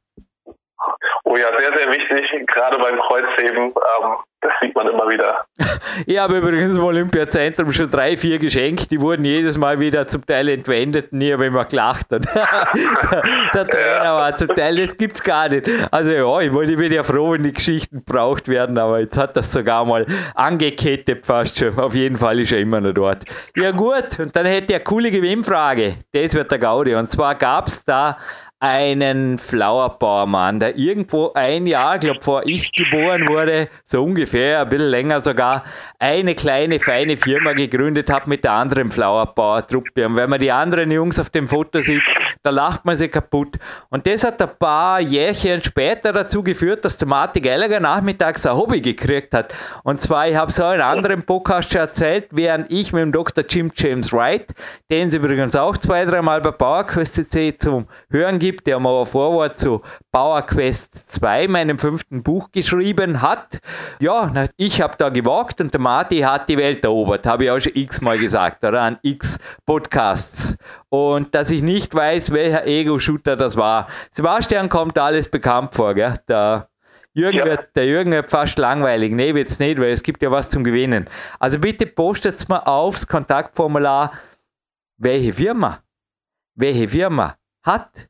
[1.35, 3.65] Oh ja, sehr, sehr wichtig, gerade beim Kreuzheben.
[3.65, 5.45] Ähm, das sieht man immer wieder.
[6.05, 8.89] ich habe übrigens im Olympiazentrum schon drei, vier geschenkt.
[8.91, 11.11] Die wurden jedes Mal wieder zum Teil entwendet.
[11.11, 12.05] Nie habe ich immer gelacht.
[12.11, 14.15] der, der Trainer ja.
[14.15, 15.67] war zum Teil, das gibt es gar nicht.
[15.91, 19.35] Also ja, ich, ich bin ja froh, wenn die Geschichten braucht werden, aber jetzt hat
[19.35, 20.05] das sogar mal
[20.35, 21.77] angekettet fast schon.
[21.79, 23.25] Auf jeden Fall ist er immer noch dort.
[23.55, 25.95] Ja gut, und dann hätte ich eine coole Gewinnfrage.
[26.13, 26.95] Das wird der Gaudi.
[26.95, 28.17] Und zwar gab es da
[28.59, 34.87] einen Flowerbauermann, der irgendwo ein Jahr, glaube vor ich geboren wurde, so ungefähr, ein bisschen
[34.87, 35.65] länger sogar,
[35.99, 40.05] eine kleine, feine Firma gegründet hat mit der anderen Flowerbauer-Truppe.
[40.05, 42.01] Und wenn man die anderen Jungs auf dem Foto sieht,
[42.43, 43.57] da lacht man sich kaputt.
[43.89, 48.55] Und das hat ein paar Jährchen später dazu geführt, dass der Martin Gallagher nachmittags ein
[48.55, 49.53] Hobby gekriegt hat.
[49.83, 53.11] Und zwar, ich habe es auch in anderen Podcasts schon erzählt, während ich mit dem
[53.11, 53.43] Dr.
[53.49, 54.53] Jim James Wright,
[54.89, 59.05] den es übrigens auch zwei, dreimal bei PowerQuest CC zum Hören gibt, der mal ein
[59.05, 59.81] Vorwort zu
[60.11, 63.59] PowerQuest 2, meinem fünften Buch, geschrieben hat.
[63.99, 67.59] Ja, ich habe da gewagt und der Marty hat die Welt erobert, habe ich auch
[67.59, 68.81] schon x-mal gesagt, oder?
[68.81, 70.57] An x Podcasts.
[70.89, 73.87] Und dass ich nicht weiß, welcher Ego-Shooter das war.
[74.11, 76.15] Sebastian kommt alles bekannt vor, gell?
[76.27, 76.69] Der
[77.15, 77.45] Jürgen ja.
[77.45, 79.13] wird, der Jürgen wird fast langweilig.
[79.13, 81.09] Nee, wird's nicht, weil es gibt ja was zum Gewinnen.
[81.39, 84.11] Also bitte postet mal aufs Kontaktformular,
[84.97, 85.81] welche Firma,
[86.55, 88.09] welche Firma hat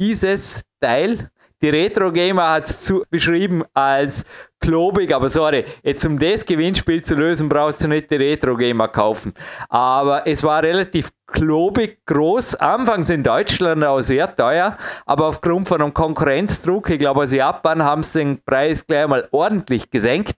[0.00, 1.30] dieses Teil.
[1.62, 4.24] Die Retro Gamer hat es beschrieben als
[4.60, 8.88] klobig, aber sorry, jetzt um das Gewinnspiel zu lösen, brauchst du nicht die Retro Gamer
[8.88, 9.34] kaufen.
[9.68, 15.82] Aber es war relativ klobig groß, anfangs in Deutschland auch sehr teuer, aber aufgrund von
[15.82, 20.36] einem Konkurrenzdruck, ich glaube aus Japan haben sie den Preis gleich mal ordentlich gesenkt.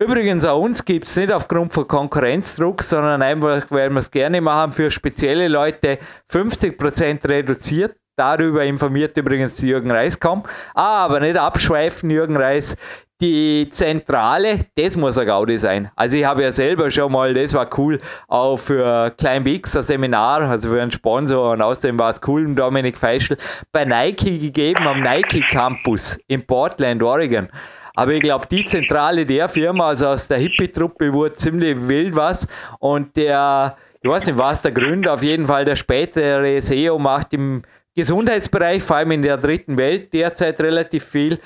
[0.00, 4.40] Übrigens, auch uns gibt es nicht aufgrund von Konkurrenzdruck, sondern einfach, weil wir es gerne
[4.40, 5.98] machen, für spezielle Leute
[6.30, 7.96] 50% reduziert.
[8.18, 10.42] Darüber informiert übrigens Jürgen Reis kaum.
[10.74, 12.76] Aber nicht abschweifen, Jürgen Reis.
[13.20, 15.90] Die Zentrale, das muss ein Gaudi sein.
[15.96, 20.42] Also ich habe ja selber schon mal, das war cool, auch für ClimbX ein Seminar,
[20.42, 23.36] also für einen Sponsor und außerdem war es cool, Dominik Feischl,
[23.72, 27.48] bei Nike gegeben am Nike Campus in Portland, Oregon.
[27.96, 32.46] Aber ich glaube, die Zentrale der Firma, also aus der Hippie-Truppe, wurde ziemlich wild was.
[32.78, 37.32] Und der, ich weiß nicht, was der Gründer, auf jeden Fall der spätere SEO macht
[37.32, 37.62] im
[37.98, 41.40] Gesundheitsbereich, vor allem in der dritten Welt, derzeit relativ viel.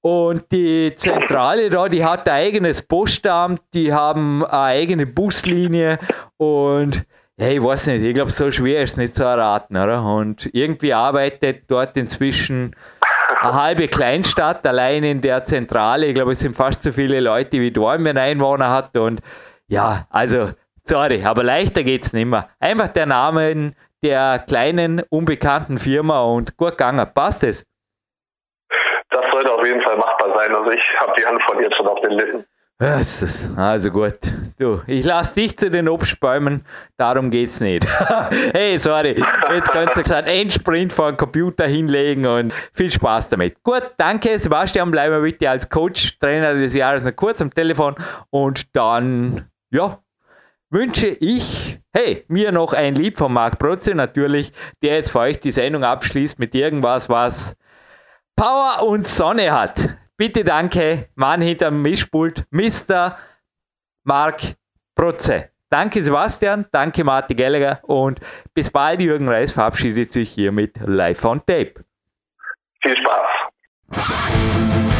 [0.00, 5.98] Und die Zentrale da, die hat ein eigenes Postamt, die haben eine eigene Buslinie
[6.38, 7.04] und
[7.36, 10.02] ja, ich weiß nicht, ich glaube, so schwer ist es nicht zu erraten, oder?
[10.02, 12.74] Und irgendwie arbeitet dort inzwischen
[13.42, 16.06] eine halbe Kleinstadt allein in der Zentrale.
[16.06, 18.96] Ich glaube, es sind fast so viele Leute wie Dortmund Einwohner hat.
[18.96, 19.20] Und
[19.68, 20.50] ja, also,
[20.84, 22.48] sorry, aber leichter geht es nicht mehr.
[22.58, 23.72] Einfach der Name
[24.02, 27.06] der kleinen, unbekannten Firma und gut gegangen.
[27.14, 27.64] Passt es?
[29.10, 30.54] Das sollte auf jeden Fall machbar sein.
[30.54, 32.46] Also ich habe die Hand von jetzt schon auf den Lippen.
[33.58, 34.16] Also gut,
[34.58, 36.64] du, ich lasse dich zu den Obstbäumen,
[36.96, 37.84] darum geht's nicht.
[38.54, 43.62] hey, sorry, jetzt könnt ihr einen Endsprint vor den Computer hinlegen und viel Spaß damit.
[43.62, 47.96] Gut, danke Sebastian, bleiben wir bitte als Coach, Trainer des Jahres noch kurz am Telefon
[48.30, 49.98] und dann, ja,
[50.70, 54.52] wünsche ich, hey, mir noch ein Lied von Marc Protze natürlich,
[54.82, 57.56] der jetzt für euch die Sendung abschließt mit irgendwas, was
[58.36, 59.96] Power und Sonne hat.
[60.16, 63.18] Bitte danke, Mann hinterm Mischpult, Mr.
[64.04, 64.56] Marc
[64.94, 65.50] Protze.
[65.70, 68.20] Danke Sebastian, danke Martin Gallagher und
[68.54, 69.00] bis bald.
[69.00, 71.84] Jürgen Reis verabschiedet sich hiermit live on tape.
[72.82, 74.99] Viel Spaß.